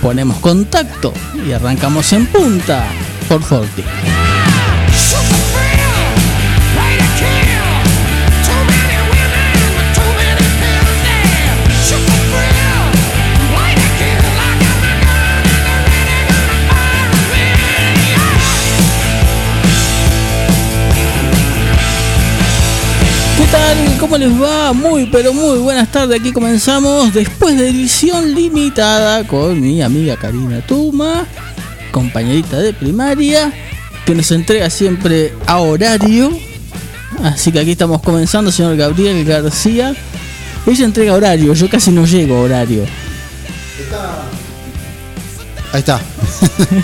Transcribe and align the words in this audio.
Ponemos 0.00 0.38
contacto 0.38 1.12
y 1.46 1.52
arrancamos 1.52 2.12
en 2.14 2.26
punta 2.26 2.86
por 3.28 3.42
Forti. 3.42 3.84
¿Cómo 24.00 24.16
les 24.16 24.30
va? 24.30 24.72
Muy, 24.72 25.06
pero 25.06 25.32
muy 25.32 25.58
buenas 25.58 25.90
tardes. 25.90 26.20
Aquí 26.20 26.32
comenzamos 26.32 27.12
después 27.12 27.58
de 27.58 27.68
edición 27.68 28.32
limitada 28.32 29.26
con 29.26 29.60
mi 29.60 29.82
amiga 29.82 30.16
Karina 30.16 30.60
Tuma, 30.60 31.26
compañerita 31.90 32.58
de 32.58 32.72
primaria, 32.72 33.52
que 34.06 34.14
nos 34.14 34.30
entrega 34.30 34.70
siempre 34.70 35.34
a 35.46 35.58
horario. 35.58 36.30
Así 37.24 37.50
que 37.50 37.58
aquí 37.58 37.72
estamos 37.72 38.00
comenzando, 38.00 38.52
señor 38.52 38.76
Gabriel 38.76 39.24
García. 39.24 39.94
Ella 40.64 40.84
entrega 40.84 41.14
horario, 41.14 41.52
yo 41.54 41.68
casi 41.68 41.90
no 41.90 42.06
llego 42.06 42.36
a 42.36 42.40
horario. 42.42 42.84
Ahí 45.72 45.80
está. 45.80 46.00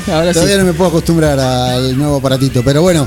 Todavía 0.32 0.58
no 0.58 0.64
me 0.64 0.72
puedo 0.72 0.90
acostumbrar 0.90 1.38
al 1.38 1.96
nuevo 1.96 2.16
aparatito, 2.16 2.62
pero 2.64 2.82
bueno, 2.82 3.06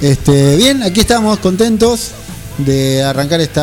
este, 0.00 0.56
bien, 0.56 0.84
aquí 0.84 1.00
estamos 1.00 1.40
contentos 1.40 2.12
de 2.58 3.02
arrancar 3.02 3.40
este 3.40 3.60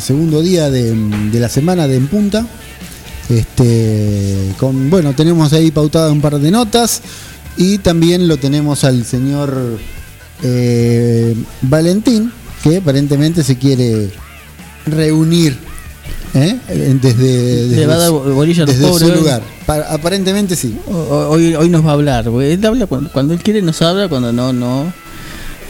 segundo 0.00 0.42
día 0.42 0.70
de, 0.70 0.94
la 1.32 1.48
semana 1.48 1.88
de 1.88 1.96
En 1.96 2.06
Punta. 2.06 2.46
Este, 3.28 4.52
con, 4.58 4.90
bueno, 4.90 5.14
tenemos 5.14 5.52
ahí 5.54 5.70
pautado 5.70 6.12
un 6.12 6.20
par 6.20 6.38
de 6.38 6.50
notas 6.50 7.00
y 7.56 7.78
también 7.78 8.28
lo 8.28 8.36
tenemos 8.36 8.84
al 8.84 9.04
señor 9.06 9.78
eh, 10.42 11.34
Valentín, 11.62 12.30
que 12.62 12.78
aparentemente 12.78 13.42
se 13.42 13.56
quiere 13.56 14.10
reunir 14.84 15.56
¿eh? 16.34 16.58
desde, 17.00 17.68
desde, 17.68 18.98
su 18.98 19.08
lugar. 19.08 19.42
aparentemente 19.88 20.54
sí. 20.54 20.76
Hoy, 20.86 21.54
hoy 21.54 21.68
nos 21.70 21.84
va 21.84 21.90
a 21.90 21.94
hablar. 21.94 22.26
Él 22.28 22.66
habla 22.66 22.86
cuando, 22.86 23.10
cuando 23.10 23.32
él 23.32 23.42
quiere 23.42 23.62
nos 23.62 23.80
habla, 23.80 24.08
cuando 24.08 24.32
no, 24.32 24.52
no. 24.52 24.92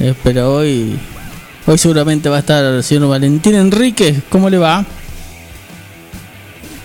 Eh, 0.00 0.12
pero 0.25 0.56
hoy 0.56 0.99
Hoy 1.67 1.79
seguramente 1.79 2.29
va 2.29 2.37
a 2.37 2.41
estar 2.41 2.63
el 2.63 2.85
señor 2.85 3.09
Valentín 3.09 3.55
Enrique. 3.55 4.21
¿Cómo 4.29 4.51
le 4.51 4.59
va? 4.59 4.85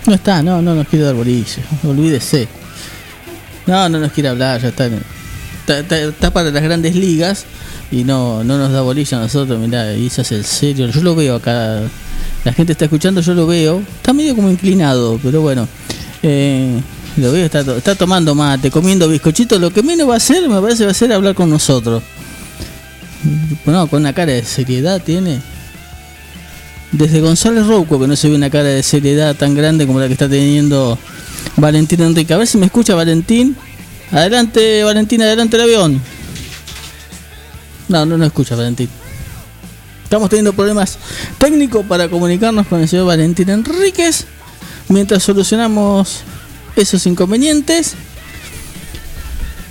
No 0.06 0.14
está, 0.14 0.42
no, 0.42 0.62
no 0.62 0.74
nos 0.74 0.88
quiere 0.88 1.04
dar 1.04 1.14
bolillo. 1.14 1.62
Olvídese. 1.86 2.48
No, 3.66 3.88
no 3.90 4.00
nos 4.00 4.10
quiere 4.12 4.30
hablar, 4.30 4.60
ya 4.62 4.68
está. 4.68 4.88
Está, 5.66 6.30
para 6.30 6.50
las 6.50 6.62
grandes 6.62 6.96
ligas 6.96 7.44
y 7.92 8.04
no, 8.04 8.42
no 8.42 8.56
nos 8.56 8.72
da 8.72 8.80
bolilla 8.80 9.18
a 9.18 9.20
nosotros. 9.20 9.60
Mirá, 9.60 9.92
y 9.94 10.08
se 10.08 10.22
el 10.34 10.46
serio. 10.46 10.88
Yo 10.88 11.02
lo 11.02 11.14
veo 11.14 11.36
acá. 11.36 11.82
La 12.44 12.52
gente 12.54 12.72
está 12.72 12.86
escuchando, 12.86 13.20
yo 13.20 13.34
lo 13.34 13.46
veo. 13.46 13.82
Está 13.96 14.14
medio 14.14 14.34
como 14.34 14.48
inclinado, 14.48 15.20
pero 15.22 15.42
bueno. 15.42 15.68
Eh, 16.22 16.80
lo 17.18 17.32
veo, 17.32 17.44
está, 17.44 17.60
está 17.60 17.94
tomando 17.96 18.34
mate, 18.34 18.70
comiendo 18.70 19.06
bizcochito. 19.08 19.58
Lo 19.58 19.70
que 19.70 19.82
menos 19.82 20.08
va 20.08 20.14
a 20.14 20.16
hacer, 20.16 20.48
me 20.48 20.58
parece, 20.58 20.86
va 20.86 20.92
a 20.92 20.94
ser 20.94 21.12
hablar 21.12 21.34
con 21.34 21.50
nosotros. 21.50 22.02
Bueno, 23.64 23.86
con 23.88 24.00
una 24.00 24.12
cara 24.12 24.32
de 24.32 24.44
seriedad 24.44 25.02
tiene. 25.02 25.40
Desde 26.92 27.20
González 27.20 27.66
Rouco 27.66 28.00
que 28.00 28.08
no 28.08 28.16
se 28.16 28.28
ve 28.28 28.34
una 28.34 28.50
cara 28.50 28.64
de 28.64 28.82
seriedad 28.82 29.36
tan 29.36 29.54
grande 29.54 29.86
como 29.86 30.00
la 30.00 30.06
que 30.06 30.14
está 30.14 30.28
teniendo 30.28 30.98
Valentín 31.56 32.00
Enrique. 32.02 32.34
A 32.34 32.38
ver 32.38 32.46
si 32.46 32.58
me 32.58 32.66
escucha 32.66 32.94
Valentín. 32.94 33.56
Adelante, 34.10 34.82
Valentín, 34.82 35.22
adelante 35.22 35.56
el 35.56 35.62
avión. 35.62 36.00
No, 37.88 38.06
no 38.06 38.16
nos 38.16 38.26
escucha 38.26 38.56
Valentín. 38.56 38.88
Estamos 40.02 40.28
teniendo 40.28 40.52
problemas 40.52 40.98
técnicos 41.38 41.86
para 41.86 42.08
comunicarnos 42.08 42.66
con 42.66 42.80
el 42.80 42.88
señor 42.88 43.06
Valentín 43.06 43.50
Enríquez. 43.50 44.26
Mientras 44.88 45.22
solucionamos 45.22 46.22
esos 46.74 47.06
inconvenientes, 47.06 47.94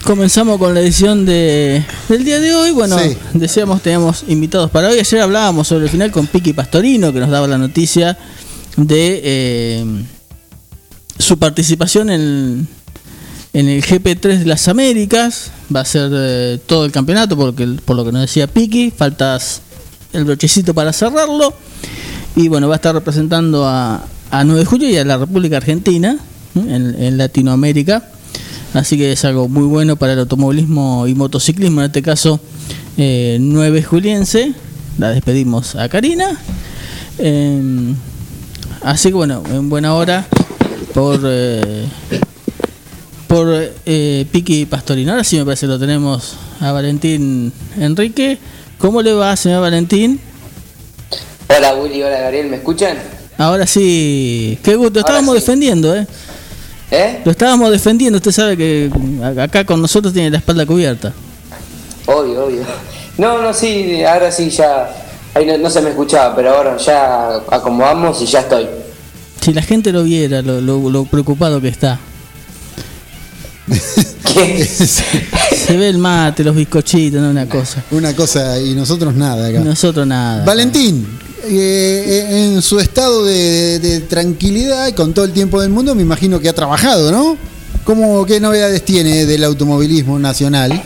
comenzamos 0.10 0.58
con 0.58 0.74
la 0.74 0.80
edición 0.80 1.24
de, 1.24 1.86
del 2.08 2.24
día 2.24 2.40
de 2.40 2.56
hoy. 2.56 2.72
Bueno, 2.72 2.98
decíamos, 3.36 3.84
teníamos 3.84 4.24
invitados 4.28 4.72
para 4.72 4.90
hoy. 4.90 4.98
Ayer 4.98 5.22
hablábamos 5.22 5.68
sobre 5.68 5.84
el 5.84 5.92
final 5.92 6.10
con 6.10 6.26
Piqui 6.26 6.52
Pastorino, 6.52 7.14
que 7.14 7.20
nos 7.20 7.30
daba 7.30 7.46
la 7.46 7.60
noticia 7.60 8.18
de 8.76 9.22
eh, 9.24 9.86
su 11.20 11.38
participación 11.38 12.10
en, 12.10 12.68
en 13.54 13.70
el 13.70 13.84
GP3 13.84 14.40
de 14.40 14.46
las 14.46 14.68
Américas. 14.68 15.52
Va 15.74 15.82
a 15.82 15.86
ser 15.86 16.10
eh, 16.12 16.60
todo 16.66 16.86
el 16.86 16.92
campeonato, 16.92 17.38
porque 17.38 17.68
por 17.86 17.96
lo 17.96 18.04
que 18.04 18.12
nos 18.12 18.22
decía 18.22 18.48
Piqui, 18.48 18.90
faltas 18.90 19.62
el 20.12 20.26
brochecito 20.26 20.74
para 20.74 20.92
cerrarlo. 20.92 21.54
Y 22.36 22.48
bueno, 22.48 22.68
va 22.68 22.74
a 22.74 22.78
estar 22.78 22.96
representando 22.96 23.64
a, 23.68 24.04
a 24.32 24.44
9 24.44 24.62
de 24.62 24.66
julio 24.66 24.90
y 24.90 24.98
a 24.98 25.06
la 25.06 25.20
República 25.20 25.58
Argentina 25.58 26.18
en, 26.56 26.96
en 27.00 27.16
Latinoamérica 27.20 28.10
Así 28.74 28.98
que 28.98 29.12
es 29.12 29.26
algo 29.26 29.48
muy 29.48 29.66
bueno 29.66 29.96
para 29.96 30.14
el 30.14 30.20
automovilismo 30.20 31.08
y 31.08 31.16
motociclismo, 31.16 31.82
en 31.82 31.88
este 31.88 32.02
caso 32.02 32.40
9 32.98 33.80
eh, 33.80 33.84
juliense. 33.84 34.54
La 34.98 35.10
despedimos 35.10 35.76
a 35.76 35.90
Karina. 35.90 36.40
Em, 37.18 37.96
así 38.82 39.10
que 39.10 39.16
bueno, 39.16 39.44
en 39.52 39.70
buena 39.70 39.96
hora 39.96 40.26
por 40.94 41.20
eh, 41.24 41.86
por 43.28 43.48
eh, 43.86 44.26
Piqui 44.32 44.66
Pastorino. 44.66 45.12
Ahora 45.12 45.24
sí 45.24 45.38
me 45.38 45.46
parece 45.46 45.66
que 45.66 45.72
lo 45.72 45.80
tenemos 45.80 46.36
a 46.60 46.72
Valentín 46.72 47.54
Enrique. 47.78 48.38
¿Cómo 48.78 49.02
le 49.02 49.14
va, 49.14 49.36
señor 49.36 49.62
Valentín? 49.62 50.20
Hola 51.48 51.76
Willy, 51.76 52.04
hola 52.04 52.20
Gabriel, 52.20 52.48
¿me 52.48 52.58
escuchan? 52.58 52.98
Ahora 53.38 53.66
sí, 53.66 54.60
qué 54.64 54.76
gusto, 54.76 55.00
estábamos 55.00 55.34
defendiendo, 55.34 55.96
¿eh? 55.96 56.06
¿Eh? 56.92 57.22
Lo 57.24 57.32
estábamos 57.32 57.72
defendiendo, 57.72 58.18
usted 58.18 58.32
sabe 58.32 58.58
que 58.58 58.90
acá 59.38 59.64
con 59.64 59.82
nosotros 59.82 60.14
tiene 60.14 60.32
la 60.32 60.38
espalda 60.38 60.66
cubierta. 60.66 61.14
Obvio, 62.06 62.46
obvio. 62.46 62.64
No, 63.18 63.42
no, 63.42 63.54
sí, 63.54 64.04
ahora 64.04 64.32
sí 64.32 64.50
ya. 64.50 64.90
Ahí 65.36 65.46
no, 65.46 65.70
se 65.70 65.82
me 65.82 65.92
escuchaba, 65.92 66.36
pero 66.36 66.56
ahora 66.56 66.78
ya 66.78 67.36
acomodamos 67.52 68.20
y 68.22 68.26
ya 68.26 68.40
estoy. 68.40 68.68
Si 69.42 69.54
la 69.54 69.62
gente 69.62 69.92
lo 69.92 70.04
viera, 70.04 70.42
lo, 70.42 71.06
preocupado 71.06 71.62
que 71.62 71.68
está. 71.68 72.00
¿Qué? 74.34 74.68
se 75.70 75.78
ve 75.78 75.88
el 75.88 76.00
mate, 76.00 76.44
los 76.44 76.56
bizcochitos, 76.56 77.22
no 77.22 77.30
una 77.30 77.48
cosa. 77.48 77.84
Una 77.92 78.16
cosa 78.16 78.60
y 78.60 78.74
nosotros 78.74 79.14
nada 79.14 79.50
acá. 79.50 79.60
Nosotros 79.60 80.08
nada. 80.08 80.44
Valentín, 80.44 81.06
eh, 81.48 82.48
en 82.48 82.62
su 82.64 82.80
estado 82.80 83.24
de, 83.24 84.04
tranquilidad 84.10 84.88
y 84.88 84.94
con 84.94 85.14
todo 85.14 85.26
el 85.26 85.32
tiempo 85.32 85.62
del 85.62 85.70
mundo, 85.70 85.94
me 85.94 86.02
imagino 86.02 86.40
que 86.40 86.50
ha 86.50 86.54
trabajado, 86.54 87.12
¿no? 87.12 87.38
¿Cómo, 87.84 88.26
¿Qué 88.26 88.40
novedades 88.40 88.84
tiene 88.84 89.28
del 89.28 89.44
automovilismo 89.44 90.18
nacional? 90.18 90.82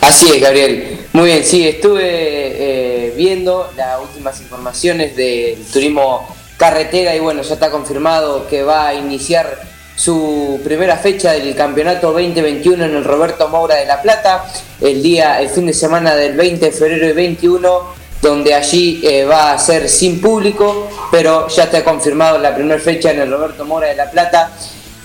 Así 0.00 0.26
es, 0.32 0.40
Gabriel. 0.40 1.00
Muy 1.12 1.26
bien, 1.26 1.44
sí, 1.44 1.66
estuve 1.66 2.00
eh, 2.04 3.14
viendo 3.16 3.72
las 3.76 4.00
últimas 4.00 4.40
informaciones 4.40 5.16
del 5.16 5.64
turismo 5.72 6.28
carretera 6.56 7.16
y 7.16 7.18
bueno, 7.18 7.42
ya 7.42 7.54
está 7.54 7.72
confirmado 7.72 8.46
que 8.46 8.62
va 8.62 8.86
a 8.86 8.94
iniciar 8.94 9.73
su 9.96 10.60
primera 10.64 10.96
fecha 10.96 11.32
del 11.32 11.54
campeonato 11.54 12.12
2021 12.12 12.84
en 12.84 12.96
el 12.96 13.04
Roberto 13.04 13.48
Moura 13.48 13.76
de 13.76 13.86
La 13.86 14.02
Plata, 14.02 14.44
el 14.80 15.02
día, 15.02 15.40
el 15.40 15.48
fin 15.48 15.66
de 15.66 15.72
semana 15.72 16.14
del 16.14 16.36
20 16.36 16.66
de 16.66 16.72
febrero 16.72 17.08
y 17.08 17.12
21 17.12 18.04
donde 18.24 18.54
allí 18.54 19.00
eh, 19.04 19.24
va 19.24 19.52
a 19.52 19.58
ser 19.58 19.88
sin 19.88 20.20
público, 20.20 20.88
pero 21.12 21.46
ya 21.48 21.64
está 21.64 21.84
confirmado 21.84 22.38
la 22.38 22.54
primera 22.54 22.80
fecha 22.80 23.10
en 23.10 23.20
el 23.20 23.30
Roberto 23.30 23.66
Mora 23.66 23.88
de 23.88 23.94
La 23.94 24.10
Plata. 24.10 24.50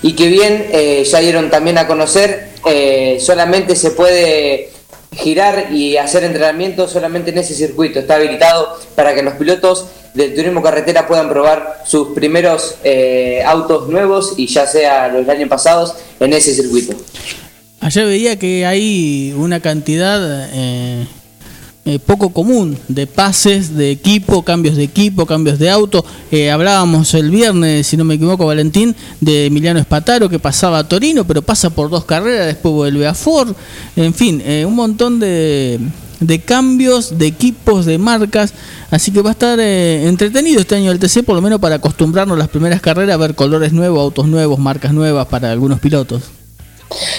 Y 0.02 0.14
que 0.14 0.28
bien 0.28 0.68
eh, 0.72 1.04
ya 1.04 1.18
dieron 1.18 1.50
también 1.50 1.76
a 1.76 1.86
conocer, 1.86 2.48
eh, 2.64 3.18
solamente 3.20 3.76
se 3.76 3.90
puede 3.90 4.70
girar 5.12 5.72
y 5.72 5.96
hacer 5.96 6.24
entrenamiento 6.24 6.88
solamente 6.88 7.30
en 7.30 7.38
ese 7.38 7.54
circuito, 7.54 8.00
está 8.00 8.16
habilitado 8.16 8.78
para 8.94 9.14
que 9.14 9.22
los 9.22 9.34
pilotos 9.34 9.86
del 10.14 10.34
turismo 10.34 10.62
carretera 10.62 11.06
puedan 11.06 11.28
probar 11.28 11.82
sus 11.84 12.08
primeros 12.08 12.76
autos 13.44 13.88
nuevos 13.88 14.34
y 14.36 14.46
ya 14.46 14.66
sea 14.66 15.08
los 15.08 15.28
años 15.28 15.48
pasados 15.48 15.94
en 16.18 16.32
ese 16.32 16.54
circuito. 16.54 16.96
Ayer 17.80 18.06
veía 18.06 18.38
que 18.38 18.66
hay 18.66 19.34
una 19.36 19.60
cantidad 19.60 20.48
eh, 20.52 21.06
poco 21.98 22.30
común 22.30 22.76
de 22.88 23.06
pases 23.06 23.76
de 23.76 23.90
equipo, 23.90 24.42
cambios 24.42 24.76
de 24.76 24.84
equipo, 24.84 25.26
cambios 25.26 25.58
de 25.58 25.70
auto. 25.70 26.04
Eh, 26.30 26.50
hablábamos 26.50 27.14
el 27.14 27.30
viernes, 27.30 27.86
si 27.86 27.96
no 27.96 28.04
me 28.04 28.14
equivoco, 28.14 28.46
Valentín, 28.46 28.94
de 29.20 29.46
Emiliano 29.46 29.80
Espataro 29.80 30.28
que 30.28 30.38
pasaba 30.38 30.78
a 30.78 30.88
Torino, 30.88 31.26
pero 31.26 31.42
pasa 31.42 31.70
por 31.70 31.90
dos 31.90 32.04
carreras, 32.04 32.46
después 32.46 32.74
vuelve 32.74 33.06
a 33.06 33.14
Ford. 33.14 33.54
En 33.96 34.14
fin, 34.14 34.42
eh, 34.44 34.64
un 34.66 34.74
montón 34.74 35.18
de, 35.18 35.80
de, 36.20 36.40
cambios 36.40 37.18
de 37.18 37.26
equipos, 37.26 37.86
de 37.86 37.98
marcas. 37.98 38.54
Así 38.90 39.12
que 39.12 39.22
va 39.22 39.30
a 39.30 39.32
estar 39.32 39.58
entretenido 39.58 40.60
este 40.60 40.76
año 40.76 40.90
el 40.90 40.98
TC, 40.98 41.22
por 41.24 41.34
lo 41.36 41.42
menos 41.42 41.60
para 41.60 41.76
acostumbrarnos 41.76 42.36
las 42.36 42.48
primeras 42.48 42.80
carreras 42.80 43.14
a 43.14 43.18
ver 43.18 43.34
colores 43.34 43.72
nuevos, 43.72 44.00
autos 44.00 44.26
nuevos, 44.26 44.58
marcas 44.58 44.92
nuevas 44.92 45.26
para 45.26 45.50
algunos 45.50 45.80
pilotos. 45.80 46.22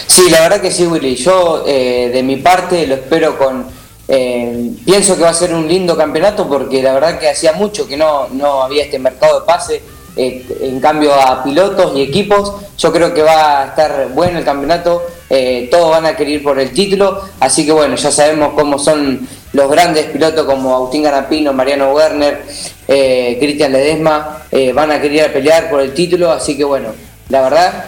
Sí, 0.08 0.30
la 0.30 0.42
verdad 0.42 0.62
que 0.62 0.70
sí, 0.70 0.86
Willy. 0.86 1.16
Yo 1.16 1.64
de 1.66 2.22
mi 2.24 2.38
parte 2.38 2.86
lo 2.88 2.96
espero 2.96 3.38
con 3.38 3.81
eh, 4.14 4.72
pienso 4.86 5.16
que 5.16 5.24
va 5.24 5.30
a 5.30 5.34
ser 5.34 5.54
un 5.54 5.66
lindo 5.66 5.96
campeonato 5.96 6.46
porque 6.46 6.84
la 6.84 6.92
verdad 6.92 7.18
que 7.18 7.30
hacía 7.30 7.54
mucho 7.54 7.88
que 7.88 7.96
no, 7.96 8.28
no 8.28 8.62
había 8.62 8.84
este 8.84 9.00
mercado 9.00 9.40
de 9.40 9.46
pase. 9.46 9.82
Eh, 10.18 10.46
en 10.64 10.82
cambio 10.82 11.14
a 11.14 11.42
pilotos 11.42 11.96
y 11.96 12.02
equipos, 12.02 12.54
yo 12.78 12.92
creo 12.92 13.14
que 13.14 13.22
va 13.22 13.62
a 13.62 13.66
estar 13.68 14.10
bueno 14.14 14.40
el 14.40 14.44
campeonato. 14.44 15.02
Eh, 15.30 15.70
todos 15.72 15.92
van 15.92 16.06
a 16.06 16.18
querer 16.18 16.34
ir 16.34 16.44
por 16.44 16.60
el 16.60 16.74
título. 16.74 17.22
Así 17.40 17.66
que 17.66 17.72
bueno, 17.72 17.96
ya 17.96 18.12
sabemos 18.12 18.52
cómo 18.54 18.78
son 18.78 19.26
los 19.54 19.72
grandes 19.72 20.08
pilotos 20.08 20.46
como 20.46 20.76
Agustín 20.76 21.04
Ganapino, 21.04 21.54
Mariano 21.54 21.94
Werner, 21.94 22.44
Cristian 22.86 23.72
Ledesma. 23.72 24.44
van 24.74 24.92
a 24.92 25.00
querer 25.00 25.32
pelear 25.32 25.70
por 25.70 25.80
el 25.80 25.94
título. 25.94 26.32
Así 26.32 26.58
que 26.58 26.66
bueno, 26.66 26.90
la 27.30 27.42
verdad 27.44 27.86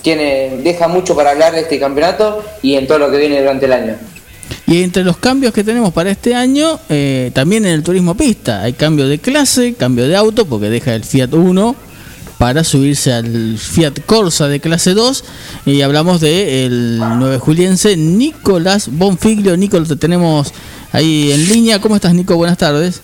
tiene, 0.00 0.56
deja 0.62 0.88
mucho 0.88 1.14
para 1.14 1.32
hablar 1.32 1.52
de 1.52 1.60
este 1.60 1.78
campeonato 1.78 2.42
y 2.62 2.76
en 2.76 2.86
todo 2.86 2.98
lo 2.98 3.10
que 3.10 3.18
viene 3.18 3.40
durante 3.40 3.66
el 3.66 3.74
año. 3.74 3.98
Y 4.66 4.82
entre 4.82 5.04
los 5.04 5.18
cambios 5.18 5.52
que 5.52 5.62
tenemos 5.62 5.92
para 5.92 6.10
este 6.10 6.34
año, 6.34 6.80
eh, 6.88 7.30
también 7.34 7.66
en 7.66 7.72
el 7.72 7.82
turismo 7.82 8.16
pista, 8.16 8.62
hay 8.62 8.72
cambio 8.72 9.06
de 9.06 9.18
clase, 9.18 9.74
cambio 9.74 10.08
de 10.08 10.16
auto, 10.16 10.46
porque 10.46 10.70
deja 10.70 10.94
el 10.94 11.04
Fiat 11.04 11.32
1 11.34 11.76
para 12.38 12.64
subirse 12.64 13.12
al 13.12 13.58
Fiat 13.58 14.00
Corsa 14.06 14.48
de 14.48 14.60
clase 14.60 14.94
2 14.94 15.24
y 15.66 15.82
hablamos 15.82 16.20
de 16.20 16.66
el 16.66 16.98
9 16.98 17.38
juliense 17.38 17.96
Nicolás 17.96 18.88
Bonfiglio. 18.90 19.56
Nicolás, 19.56 19.88
te 19.88 19.96
tenemos 19.96 20.52
ahí 20.92 21.32
en 21.32 21.48
línea. 21.48 21.80
¿Cómo 21.80 21.96
estás, 21.96 22.14
Nico? 22.14 22.36
Buenas 22.36 22.58
tardes. 22.58 23.02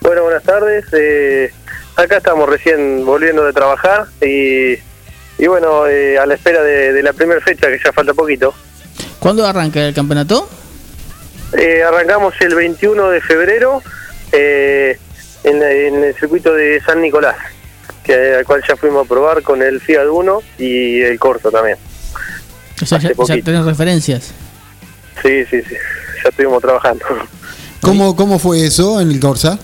Bueno, 0.00 0.22
buenas 0.22 0.42
tardes. 0.42 0.84
Eh, 0.92 1.52
acá 1.96 2.18
estamos 2.18 2.48
recién 2.48 3.04
volviendo 3.04 3.44
de 3.44 3.52
trabajar 3.52 4.06
y, 4.22 4.74
y 5.38 5.46
bueno, 5.46 5.86
eh, 5.86 6.18
a 6.18 6.26
la 6.26 6.34
espera 6.34 6.62
de 6.62 7.02
la 7.02 7.12
primera 7.12 7.40
fecha, 7.40 7.68
que 7.68 7.78
ya 7.84 7.92
falta 7.92 8.14
poquito. 8.14 8.54
¿Cuándo 9.18 9.46
arranca 9.46 9.86
el 9.86 9.94
campeonato? 9.94 10.48
Eh, 11.56 11.82
arrancamos 11.82 12.34
el 12.40 12.54
21 12.54 13.10
de 13.10 13.20
febrero 13.20 13.82
eh, 14.32 14.98
en, 15.44 15.62
el 15.62 16.14
circuito 16.16 16.52
de 16.52 16.80
San 16.80 17.00
Nicolás, 17.00 17.36
que 18.02 18.34
al 18.34 18.44
cual 18.44 18.62
ya 18.68 18.76
fuimos 18.76 19.06
a 19.06 19.08
probar 19.08 19.42
con 19.42 19.62
el 19.62 19.80
Fiat 19.80 20.06
1 20.10 20.42
y 20.58 21.02
el 21.02 21.18
Corto 21.18 21.50
también. 21.50 21.76
O 22.82 22.86
sea, 22.86 22.98
ya, 22.98 23.12
tenés 23.42 23.64
referencias. 23.64 24.32
Sí, 25.22 25.44
sí, 25.46 25.62
sí, 25.62 25.76
ya 26.22 26.28
estuvimos 26.28 26.60
trabajando. 26.60 27.04
¿Cómo, 27.80 28.16
cómo 28.16 28.38
fue 28.38 28.64
eso 28.66 29.00
en 29.00 29.10
el 29.10 29.20
Corsa? 29.20 29.58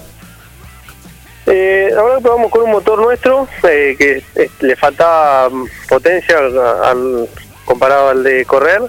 Eh, 1.46 1.90
ahora 1.96 2.20
probamos 2.20 2.50
con 2.52 2.62
un 2.62 2.70
motor 2.70 3.00
nuestro 3.00 3.48
eh, 3.64 3.96
que 3.98 4.22
le 4.60 4.76
faltaba 4.76 5.50
potencia 5.88 6.38
al, 6.38 7.28
comparado 7.64 8.10
al 8.10 8.22
de 8.22 8.44
correr 8.44 8.82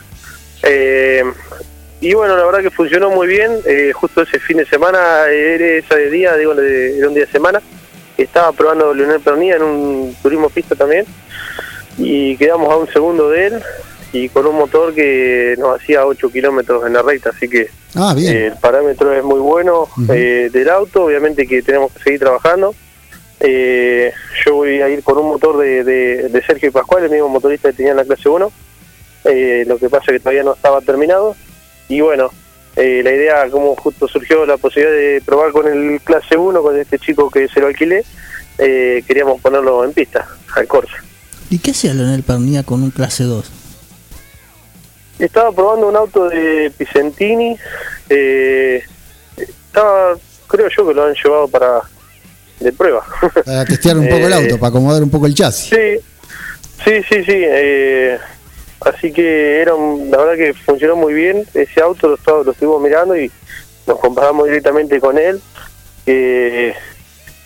eh, 0.64 1.24
y 2.00 2.14
bueno, 2.14 2.36
la 2.36 2.46
verdad 2.46 2.62
que 2.62 2.72
funcionó 2.72 3.10
muy 3.12 3.28
bien. 3.28 3.52
Eh, 3.66 3.92
justo 3.94 4.22
ese 4.22 4.40
fin 4.40 4.58
de 4.58 4.66
semana, 4.66 5.28
era 5.28 5.66
ese 5.66 6.10
día, 6.10 6.36
digo, 6.36 6.54
era 6.54 7.08
un 7.08 7.14
día 7.14 7.26
de 7.26 7.32
semana. 7.32 7.62
Estaba 8.18 8.52
probando 8.52 8.94
Leonel 8.94 9.22
Pernilla 9.22 9.56
en 9.56 9.64
un 9.64 10.16
turismo 10.22 10.50
pista 10.50 10.76
también. 10.76 11.06
Y 11.98 12.36
quedamos 12.38 12.72
a 12.72 12.78
un 12.78 12.88
segundo 12.92 13.30
de 13.30 13.48
él 13.48 13.64
y 14.14 14.28
con 14.30 14.46
un 14.46 14.56
motor 14.56 14.94
que 14.94 15.56
nos 15.58 15.80
hacía 15.80 16.06
8 16.06 16.30
kilómetros 16.32 16.86
en 16.86 16.94
la 16.94 17.02
recta. 17.02 17.30
Así 17.30 17.48
que 17.48 17.70
ah, 17.96 18.16
eh, 18.18 18.48
el 18.48 18.60
parámetro 18.60 19.14
es 19.14 19.24
muy 19.24 19.40
bueno 19.40 19.88
del 19.98 20.70
auto. 20.70 21.06
Obviamente 21.06 21.48
que 21.48 21.62
tenemos 21.62 21.92
que 21.94 22.04
seguir 22.04 22.20
trabajando. 22.20 22.74
yo 23.40 24.56
voy 24.56 24.82
a 24.82 24.90
ir 24.90 25.04
con 25.04 25.18
un 25.18 25.28
motor 25.28 25.58
de, 25.60 25.84
de, 25.84 26.30
de 26.30 26.44
Sergio 26.44 26.72
Pascual, 26.72 27.04
el 27.04 27.12
mismo 27.12 27.30
motorista 27.30 27.70
que 27.70 27.78
tenía 27.78 27.92
en 27.92 27.98
la 27.98 28.06
clase 28.06 28.28
1 28.28 28.52
eh, 29.24 29.64
lo 29.68 29.78
que 29.78 29.90
pasa 29.90 30.06
es 30.08 30.14
que 30.14 30.20
todavía 30.20 30.44
no 30.44 30.54
estaba 30.54 30.82
terminado. 30.82 31.36
Y 31.88 32.02
bueno, 32.02 32.32
eh, 32.76 33.02
la 33.04 33.12
idea, 33.12 33.50
como 33.50 33.76
justo 33.76 34.08
surgió 34.08 34.46
la 34.46 34.58
posibilidad 34.58 34.96
de 34.96 35.22
probar 35.26 35.52
con 35.52 35.68
el 35.68 36.02
clase 36.02 36.38
1, 36.38 36.62
con 36.62 36.80
este 36.80 37.00
chico 37.00 37.30
que 37.30 37.48
se 37.48 37.60
lo 37.60 37.68
alquilé, 37.68 38.04
eh, 38.58 39.04
queríamos 39.08 39.42
ponerlo 39.42 39.84
en 39.84 39.94
pista, 39.94 40.28
al 40.56 40.68
Corsa. 40.68 40.96
¿Y 41.50 41.60
qué 41.60 41.72
hacía 41.72 41.94
Leonel 41.94 42.24
Pernilla 42.24 42.64
con 42.64 42.82
un 42.82 42.92
clase 42.92 43.26
2? 43.26 43.52
Estaba 45.20 45.52
probando 45.52 45.88
un 45.88 45.96
auto 45.96 46.30
de 46.30 46.72
Picentini. 46.78 47.58
estaba, 49.38 50.16
creo 50.48 50.68
yo 50.76 50.88
que 50.88 50.94
lo 50.94 51.06
han 51.06 51.14
llevado 51.14 51.48
para 51.48 51.82
de 52.60 52.72
prueba. 52.72 53.04
Para 53.46 53.66
testear 53.66 53.98
un 53.98 54.08
poco 54.08 54.28
el 54.28 54.34
auto, 54.34 54.58
para 54.58 54.70
acomodar 54.70 55.04
un 55.04 55.10
poco 55.10 55.26
el 55.26 55.34
chasis. 55.34 55.70
Sí, 55.70 56.00
sí, 56.84 57.04
sí, 57.10 57.24
sí. 57.26 57.46
Eh, 58.82 58.90
Así 58.90 59.12
que 59.12 59.62
era 59.62 59.74
la 59.74 60.18
verdad 60.18 60.36
que 60.36 60.54
funcionó 60.54 60.96
muy 60.96 61.14
bien. 61.14 61.46
Ese 61.54 61.82
auto 61.82 62.18
lo, 62.26 62.44
lo 62.44 62.52
estuvimos 62.52 62.82
mirando 62.82 63.16
y 63.16 63.32
nos 63.88 64.00
comparamos 64.00 64.48
directamente 64.48 65.00
con 65.00 65.18
él. 65.18 65.42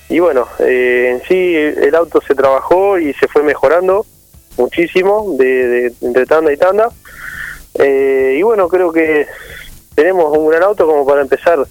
y 0.09 0.19
bueno, 0.19 0.47
eh, 0.59 1.11
en 1.11 1.27
sí 1.27 1.55
el 1.55 1.95
auto 1.95 2.21
se 2.25 2.35
trabajó 2.35 2.99
y 2.99 3.13
se 3.13 3.27
fue 3.27 3.43
mejorando 3.43 4.05
muchísimo 4.57 5.35
de, 5.37 5.93
entre 6.01 6.25
tanda 6.25 6.51
y 6.51 6.57
tanda. 6.57 6.89
Eh, 7.75 8.37
y 8.39 8.41
bueno, 8.41 8.69
creo 8.69 8.91
que 8.91 9.27
tenemos 9.95 10.37
un 10.37 10.47
gran 10.49 10.63
auto 10.63 10.85
como 10.85 11.05
para 11.05 11.21
empezar 11.21 11.65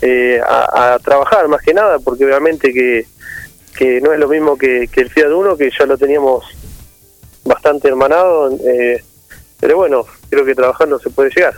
eh, 0.00 0.40
a, 0.42 0.98
trabajar 1.02 1.48
más 1.48 1.60
que 1.60 1.74
nada, 1.74 1.98
porque 1.98 2.24
obviamente 2.24 2.72
que, 2.72 3.06
que 3.76 4.00
no 4.00 4.12
es 4.12 4.18
lo 4.18 4.28
mismo 4.28 4.56
que, 4.56 4.88
que 4.88 5.02
el 5.02 5.10
Fiat 5.10 5.30
Uno, 5.32 5.56
que 5.56 5.70
ya 5.78 5.84
lo 5.84 5.98
teníamos 5.98 6.44
bastante 7.44 7.88
hermanado. 7.88 8.50
Eh, 8.66 9.02
pero 9.60 9.76
bueno, 9.76 10.04
creo 10.28 10.44
que 10.44 10.54
trabajando 10.54 10.98
se 10.98 11.10
puede 11.10 11.30
llegar. 11.34 11.54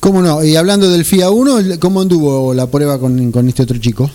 ¿Cómo 0.00 0.22
no? 0.22 0.42
Y 0.42 0.56
hablando 0.56 0.90
del 0.90 1.04
FIA 1.04 1.30
1, 1.30 1.78
¿cómo 1.78 2.00
anduvo 2.00 2.54
la 2.54 2.66
prueba 2.66 2.98
con, 2.98 3.30
con 3.32 3.48
este 3.48 3.62
otro 3.62 3.78
chico? 3.78 4.10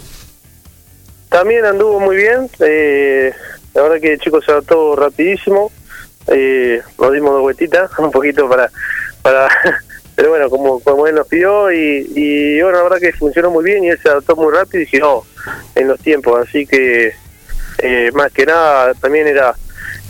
También 1.29 1.63
anduvo 1.65 1.99
muy 1.99 2.15
bien. 2.15 2.49
Eh, 2.59 3.31
la 3.73 3.81
verdad 3.83 4.01
que 4.01 4.13
el 4.13 4.19
chico 4.19 4.41
se 4.41 4.51
adaptó 4.51 4.95
rapidísimo. 4.95 5.71
Eh, 6.27 6.81
nos 6.99 7.13
dimos 7.13 7.33
dos 7.33 7.41
vueltitas, 7.41 7.91
un 7.99 8.11
poquito 8.11 8.49
para... 8.49 8.71
para 9.21 9.47
pero 10.15 10.29
bueno, 10.29 10.49
como, 10.49 10.79
como 10.79 11.07
él 11.07 11.15
nos 11.15 11.27
pidió 11.27 11.71
y, 11.71 12.09
y 12.15 12.61
bueno, 12.61 12.77
la 12.77 12.83
verdad 12.83 12.99
que 12.99 13.11
funcionó 13.11 13.51
muy 13.51 13.65
bien 13.65 13.83
y 13.83 13.89
él 13.89 13.99
se 14.01 14.07
adaptó 14.09 14.35
muy 14.37 14.53
rápido 14.53 14.85
y 14.89 14.97
no 14.97 15.23
en 15.75 15.87
los 15.89 15.99
tiempos. 15.99 16.47
Así 16.47 16.65
que 16.65 17.13
eh, 17.79 18.11
más 18.13 18.31
que 18.31 18.45
nada 18.45 18.93
también 18.93 19.27
era, 19.27 19.55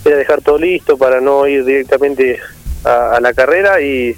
era 0.04 0.16
dejar 0.16 0.40
todo 0.42 0.58
listo 0.58 0.96
para 0.96 1.20
no 1.20 1.46
ir 1.46 1.64
directamente 1.64 2.38
a, 2.86 3.18
la 3.20 3.34
carrera 3.34 3.80
y, 3.80 4.14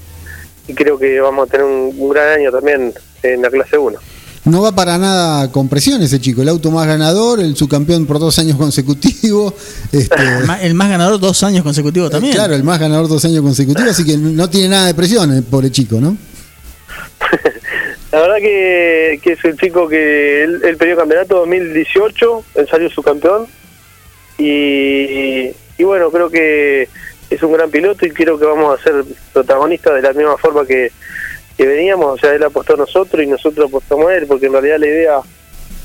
creo 0.75 0.99
que 0.99 1.19
vamos 1.21 1.49
a 1.49 1.51
tener 1.51 1.67
un, 1.67 2.09
gran 2.11 2.39
año 2.39 2.53
también 2.53 2.93
en 3.23 3.43
la 3.43 3.49
clase 3.51 3.79
1. 3.79 3.99
no 4.45 4.63
va 4.63 4.73
para 4.73 4.99
nada 4.99 5.51
con 5.51 5.69
presión 5.69 6.03
ese 6.03 6.21
chico. 6.21 6.43
El 6.43 6.49
auto 6.49 6.71
más 6.71 6.87
ganador, 6.87 7.41
el 7.41 7.57
subcampeón 7.57 8.07
por 8.07 8.19
dos 8.19 8.39
años 8.39 8.57
consecutivos. 8.59 9.55
Este, 9.93 10.17
el 10.63 10.75
más 10.75 10.91
ganador 10.91 11.19
dos 11.19 11.43
años 11.43 11.63
consecutivos 11.63 12.11
también. 12.11 12.35
Claro, 12.35 12.55
el 12.55 12.65
más 12.65 12.79
ganador 12.79 13.09
dos 13.09 13.25
años 13.25 13.43
consecutivos, 13.43 13.91
así 13.91 14.05
que 14.05 14.17
no 14.17 14.51
tiene 14.51 14.69
nada 14.69 14.87
de 14.87 14.95
presión 14.95 15.33
el 15.33 15.43
pobre 15.43 15.71
chico, 15.71 16.01
¿no? 16.01 16.17
La 18.11 18.21
verdad 18.21 18.37
que, 18.37 19.21
es 19.23 19.45
el 19.45 19.59
chico 19.59 19.87
que 19.87 20.45
él, 20.45 20.63
el 20.65 20.79
perdió 20.79 20.97
campeonato 20.97 21.41
2018, 21.41 22.45
él 22.55 22.69
salió 22.71 22.89
subcampeón 22.89 23.47
y, 24.39 25.51
y 25.77 25.85
bueno, 25.85 26.11
creo 26.11 26.31
que 26.31 26.89
es 27.31 27.43
un 27.43 27.53
gran 27.53 27.71
piloto 27.71 28.07
y 28.07 28.11
creo 28.11 28.39
que 28.39 28.47
vamos 28.47 28.79
a 28.79 28.83
ser 28.83 29.05
protagonistas 29.33 29.95
de 29.95 30.03
la 30.03 30.13
misma 30.13 30.37
forma 30.39 30.67
que, 30.67 30.91
que 31.57 31.67
veníamos, 31.67 32.15
o 32.15 32.19
sea, 32.19 32.35
él 32.35 32.43
apostó 32.43 32.75
a 32.75 32.79
nosotros 32.79 33.23
y 33.23 33.27
nosotros 33.27 33.69
apostamos 33.69 34.07
a 34.09 34.15
él, 34.15 34.27
porque 34.27 34.47
en 34.47 34.53
realidad 34.53 34.79
la 34.79 34.87
idea 34.87 35.21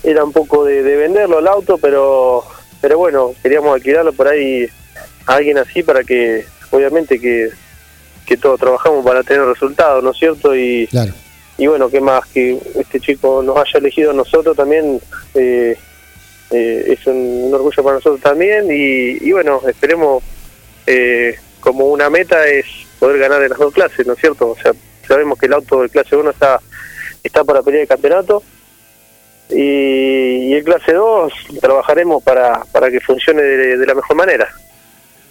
era 0.03 0.23
un 0.23 0.31
poco 0.31 0.65
de, 0.65 0.81
venderlo 0.81 1.37
al 1.37 1.47
auto, 1.47 1.77
pero 1.77 2.43
pero 2.81 2.97
bueno, 2.97 3.33
queríamos 3.41 3.73
alquilarlo 3.73 4.11
por 4.11 4.27
ahí 4.27 4.67
a 5.25 5.35
alguien 5.35 5.57
así 5.57 5.83
para 5.83 6.03
que, 6.03 6.45
obviamente 6.69 7.17
que, 7.17 7.49
que 8.25 8.35
todos 8.35 8.59
trabajamos 8.59 9.05
para 9.05 9.23
tener 9.23 9.45
resultados, 9.45 10.03
¿no 10.03 10.11
es 10.11 10.17
cierto? 10.17 10.53
Y, 10.53 10.89
y 11.57 11.67
bueno, 11.67 11.89
que 11.89 12.01
más 12.01 12.25
que 12.27 12.59
este 12.75 12.99
chico 12.99 13.41
nos 13.41 13.55
haya 13.55 13.79
elegido 13.79 14.11
a 14.11 14.13
nosotros 14.13 14.57
también 14.57 14.99
eh, 15.33 15.77
eh, 16.51 16.85
es 16.87 17.07
un, 17.07 17.51
orgullo 17.53 17.83
para 17.83 17.95
nosotros 17.95 18.19
también 18.19 18.65
y, 18.69 19.17
y 19.25 19.31
bueno, 19.31 19.61
esperemos 19.65 20.21
eh, 20.87 21.37
como 21.59 21.85
una 21.85 22.09
meta 22.09 22.45
es 22.47 22.65
poder 22.99 23.19
ganar 23.19 23.41
en 23.43 23.49
las 23.49 23.59
dos 23.59 23.73
clases, 23.73 24.05
¿no 24.05 24.13
es 24.13 24.19
cierto? 24.19 24.51
O 24.51 24.57
sea, 24.57 24.73
sabemos 25.07 25.37
que 25.37 25.45
el 25.45 25.53
auto 25.53 25.81
de 25.81 25.89
clase 25.89 26.15
1 26.15 26.29
está, 26.29 26.59
está 27.23 27.43
para 27.43 27.61
pelear 27.61 27.83
el 27.83 27.87
campeonato 27.87 28.43
y, 29.49 30.53
el 30.53 30.63
clase 30.63 30.93
2 30.93 31.33
trabajaremos 31.61 32.23
para, 32.23 32.63
para 32.71 32.89
que 32.89 32.99
funcione 32.99 33.41
de, 33.41 33.85
la 33.85 33.95
mejor 33.95 34.15
manera. 34.15 34.47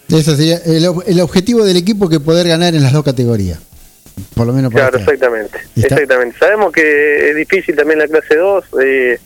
Ese 0.09 0.37
sería 0.37 0.59
el, 0.67 0.87
el, 1.07 1.21
objetivo 1.21 1.65
del 1.65 1.77
equipo 1.77 2.09
que 2.09 2.21
poder 2.21 2.47
ganar 2.47 2.75
en 2.75 2.83
las 2.83 2.93
dos 2.93 3.05
categorías. 3.05 3.59
Por 4.35 4.47
lo 4.47 4.53
menos 4.53 4.71
Claro, 4.73 4.99
este 4.99 5.13
exactamente. 5.13 5.59
Exactamente. 5.77 6.39
Sabemos 6.39 6.73
que 6.73 7.31
es 7.31 7.37
difícil 7.37 7.75
también 7.75 7.99
la 7.99 8.09
clase 8.09 8.37
2. 8.37 8.65
Eh, 8.85 9.19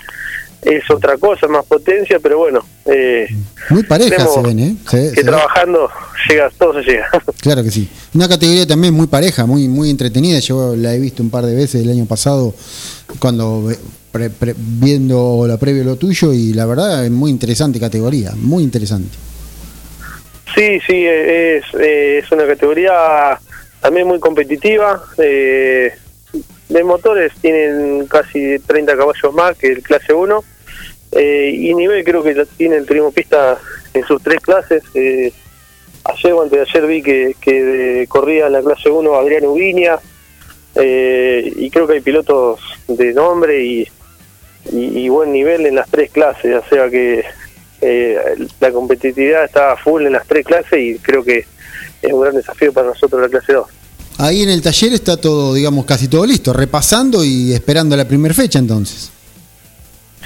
es 0.62 0.90
otra 0.90 1.16
cosa, 1.16 1.46
más 1.48 1.64
potencia, 1.64 2.18
pero 2.20 2.38
bueno. 2.38 2.64
Eh, 2.84 3.28
Muy 3.70 3.82
pareja 3.84 4.26
se 4.26 4.42
ven, 4.42 4.58
¿eh? 4.58 4.76
que 4.90 5.22
trabajando 5.22 5.88
llega, 6.28 6.50
todo 6.58 6.74
se 6.82 6.90
llega. 6.90 7.08
Claro 7.40 7.62
que 7.62 7.70
sí. 7.70 7.88
Una 8.14 8.28
categoría 8.28 8.66
también 8.66 8.94
muy 8.94 9.06
pareja, 9.06 9.46
muy 9.46 9.68
muy 9.68 9.90
entretenida. 9.90 10.38
Yo 10.40 10.74
la 10.76 10.94
he 10.94 10.98
visto 10.98 11.22
un 11.22 11.30
par 11.30 11.46
de 11.46 11.54
veces 11.54 11.82
el 11.82 11.90
año 11.90 12.06
pasado 12.06 12.54
cuando 13.18 13.70
viendo 14.56 15.44
la 15.46 15.58
previa 15.58 15.84
lo 15.84 15.96
tuyo 15.96 16.32
y 16.32 16.52
la 16.52 16.66
verdad 16.66 17.04
es 17.04 17.10
muy 17.10 17.30
interesante 17.30 17.78
categoría, 17.78 18.32
muy 18.36 18.64
interesante. 18.64 19.16
Sí, 20.54 20.80
sí, 20.86 21.04
es, 21.06 21.64
es 21.74 22.32
una 22.32 22.46
categoría 22.46 23.38
también 23.80 24.06
muy 24.06 24.18
competitiva. 24.18 25.02
Eh, 25.18 25.92
de 26.68 26.84
motores 26.84 27.32
tienen 27.40 28.06
casi 28.06 28.58
30 28.58 28.96
caballos 28.96 29.34
más 29.34 29.56
que 29.56 29.68
el 29.68 29.82
clase 29.82 30.12
1 30.12 30.44
eh, 31.12 31.50
y 31.54 31.74
nivel 31.74 32.04
creo 32.04 32.22
que 32.22 32.46
tiene 32.56 32.76
el 32.76 32.86
turismo 32.86 33.12
en 33.94 34.04
sus 34.06 34.22
tres 34.22 34.40
clases. 34.40 34.82
Eh, 34.94 35.32
ayer 36.04 36.32
o 36.32 36.42
antes 36.42 36.58
de 36.58 36.66
ayer 36.68 36.86
vi 36.86 37.02
que, 37.02 37.36
que 37.40 38.06
corría 38.08 38.46
en 38.46 38.52
la 38.52 38.62
clase 38.62 38.90
1 38.90 39.14
Adrián 39.14 39.46
Ubiña 39.46 39.98
eh, 40.74 41.52
y 41.56 41.70
creo 41.70 41.86
que 41.86 41.94
hay 41.94 42.00
pilotos 42.00 42.60
de 42.86 43.14
nombre 43.14 43.64
y, 43.64 43.88
y, 44.72 45.08
buen 45.08 45.32
nivel 45.32 45.64
en 45.64 45.74
las 45.74 45.88
tres 45.88 46.10
clases, 46.10 46.54
o 46.54 46.68
sea 46.68 46.90
que 46.90 47.24
eh, 47.80 48.18
la 48.60 48.70
competitividad 48.72 49.44
está 49.44 49.76
full 49.76 50.04
en 50.04 50.12
las 50.12 50.26
tres 50.26 50.44
clases 50.44 50.78
y 50.78 50.98
creo 50.98 51.24
que 51.24 51.46
es 52.02 52.12
un 52.12 52.20
gran 52.20 52.34
desafío 52.34 52.74
para 52.74 52.88
nosotros 52.88 53.22
la 53.22 53.28
clase 53.28 53.54
2. 53.54 53.66
Ahí 54.18 54.42
en 54.42 54.48
el 54.48 54.62
taller 54.62 54.94
está 54.94 55.16
todo, 55.16 55.52
digamos, 55.52 55.84
casi 55.84 56.08
todo 56.08 56.24
listo, 56.24 56.52
repasando 56.52 57.22
y 57.22 57.52
esperando 57.52 57.96
la 57.96 58.06
primera 58.06 58.34
fecha 58.34 58.58
entonces. 58.58 59.10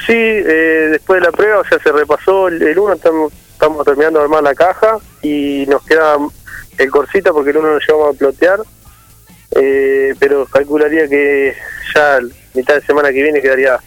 Sí, 0.07 0.15
eh, 0.17 0.89
después 0.93 1.21
de 1.21 1.27
la 1.27 1.33
prueba, 1.33 1.63
sea, 1.69 1.79
se 1.83 1.93
repasó 1.93 2.49
el 2.49 2.79
1, 2.79 2.95
estamos, 2.95 3.33
terminando 3.85 4.21
de 4.21 4.25
armar 4.25 4.43
la 4.43 4.55
caja 4.55 4.97
y 5.23 5.67
nos 5.69 5.85
queda 5.85 6.17
el 6.79 6.91
corsita 6.91 7.33
porque 7.33 7.51
el 7.51 7.59
1 7.59 7.69
lo 7.69 7.79
llevamos 7.79 8.15
a 8.15 8.19
plotear, 8.19 8.61
eh, 9.53 10.15
pero 10.19 10.47
calcularía 10.47 11.09
que 11.09 11.55
ya 11.95 12.21
mitad 12.55 12.75
de 12.75 12.83
semana 12.83 13.11
que 13.11 13.23
viene 13.23 13.43
quedaría 13.43 13.79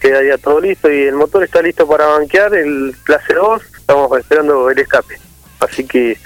quedaría 0.00 0.36
todo 0.36 0.60
listo 0.60 0.90
y 0.90 1.02
el 1.02 1.14
motor 1.14 1.44
está 1.44 1.62
listo 1.62 1.86
para 1.86 2.06
banquear, 2.06 2.52
el 2.56 2.96
clase 3.04 3.34
2, 3.34 3.62
estamos 3.78 4.18
esperando 4.18 4.68
el 4.68 4.78
escape, 4.80 5.16
así 5.60 5.86
que 5.86 6.18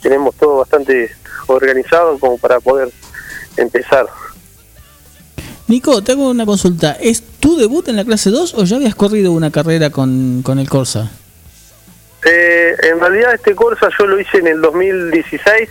tenemos 0.00 0.34
todo 0.36 0.58
bastante 0.58 1.10
organizado 1.54 2.18
como 2.18 2.38
para 2.38 2.60
poder 2.60 2.90
empezar. 3.56 4.06
Nico, 5.68 6.02
te 6.02 6.12
hago 6.12 6.30
una 6.30 6.46
consulta. 6.46 6.92
¿Es 6.92 7.22
tu 7.22 7.58
debut 7.58 7.86
en 7.88 7.96
la 7.96 8.04
clase 8.04 8.30
2 8.30 8.54
o 8.54 8.64
ya 8.64 8.76
habías 8.76 8.94
corrido 8.94 9.32
una 9.32 9.50
carrera 9.50 9.90
con, 9.90 10.42
con 10.42 10.58
el 10.58 10.68
Corsa? 10.68 11.10
Eh, 12.24 12.74
en 12.82 12.98
realidad 12.98 13.34
este 13.34 13.54
Corsa 13.54 13.88
yo 13.98 14.06
lo 14.06 14.18
hice 14.18 14.38
en 14.38 14.46
el 14.46 14.62
2016. 14.62 15.68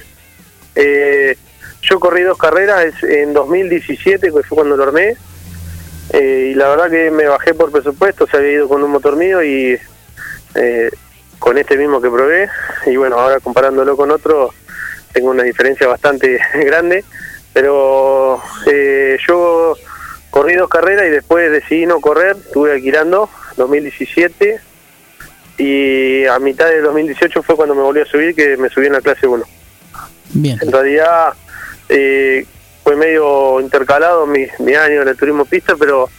Eh, 0.75 1.35
yo 1.81 1.99
corrí 1.99 2.21
dos 2.21 2.37
carreras 2.37 2.93
en 3.03 3.33
2017, 3.33 4.27
que 4.27 4.43
fue 4.43 4.55
cuando 4.55 4.77
lo 4.77 4.83
armé. 4.83 5.15
Eh, 6.13 6.51
y 6.51 6.53
la 6.53 6.69
verdad 6.69 6.91
que 6.91 7.11
me 7.11 7.25
bajé 7.25 7.53
por 7.53 7.71
presupuesto, 7.71 8.27
se 8.27 8.37
había 8.37 8.51
ido 8.53 8.67
con 8.69 8.83
un 8.83 8.91
motor 8.91 9.15
mío 9.15 9.43
y 9.43 9.79
con 11.39 11.57
este 11.57 11.75
mismo 11.75 12.01
que 12.01 12.09
probé. 12.09 12.49
Y 12.85 12.95
bueno, 12.95 13.17
ahora 13.17 13.39
comparándolo 13.39 13.97
con 13.97 14.11
otro, 14.11 14.53
tengo 15.17 15.31
una 15.31 15.41
diferencia 15.41 15.87
bastante 15.87 16.39
grande, 16.53 17.03
pero 17.51 18.39
eh, 18.71 19.17
yo 19.27 19.75
corrí 20.29 20.53
dos 20.53 20.69
carreras 20.69 21.07
y 21.07 21.09
después 21.09 21.51
decidí 21.51 21.87
no 21.87 21.99
correr, 21.99 22.37
estuve 22.37 22.73
alquilando 22.73 23.27
2017 23.55 24.59
y 25.57 26.25
a 26.25 26.37
mitad 26.37 26.67
de 26.67 26.81
2018 26.81 27.41
fue 27.41 27.55
cuando 27.55 27.73
me 27.73 27.81
volví 27.81 28.01
a 28.01 28.05
subir, 28.05 28.35
que 28.35 28.57
me 28.57 28.69
subí 28.69 28.85
en 28.85 28.93
la 28.93 29.01
clase 29.01 29.25
1. 29.25 29.43
Bien. 30.35 30.59
En 30.61 30.71
realidad 30.71 31.33
eh, 31.89 32.45
fue 32.83 32.95
medio 32.95 33.59
intercalado 33.59 34.27
mi, 34.27 34.45
mi 34.59 34.75
año 34.75 35.01
en 35.01 35.07
el 35.07 35.17
turismo 35.17 35.45
pista, 35.45 35.75
pero 35.79 36.11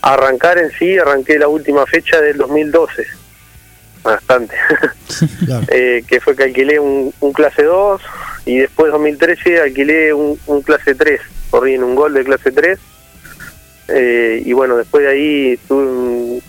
arrancar 0.00 0.56
en 0.56 0.70
sí, 0.70 0.96
arranqué 0.96 1.38
la 1.38 1.48
última 1.48 1.84
fecha 1.84 2.18
del 2.18 2.38
2012 2.38 3.18
bastante. 4.02 4.56
Eh, 5.72 6.04
que 6.06 6.20
fue 6.20 6.36
que 6.36 6.44
alquilé 6.44 6.78
un, 6.78 7.12
clase 7.34 7.64
2 7.64 8.00
y 8.48 8.56
después 8.56 8.90
2013 8.90 9.60
alquilé 9.60 10.14
un, 10.14 10.38
clase 10.64 10.94
3, 10.94 11.20
corrí 11.50 11.74
en 11.74 11.84
un 11.84 11.94
gol 11.94 12.14
de 12.14 12.24
clase 12.24 12.50
3 12.50 12.78
eh, 13.88 14.42
y 14.42 14.54
bueno, 14.54 14.78
después 14.78 15.04
de 15.04 15.10
ahí 15.10 15.60
tuve 15.68 16.40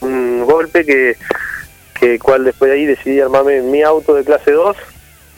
un, 0.00 0.44
golpe 0.44 0.84
que, 0.84 1.16
que 1.98 2.18
cual 2.18 2.44
después 2.44 2.70
de 2.70 2.76
ahí 2.76 2.84
decidí 2.84 3.20
armarme 3.20 3.62
mi 3.62 3.82
auto 3.82 4.14
de 4.14 4.22
clase 4.22 4.52
2 4.52 4.76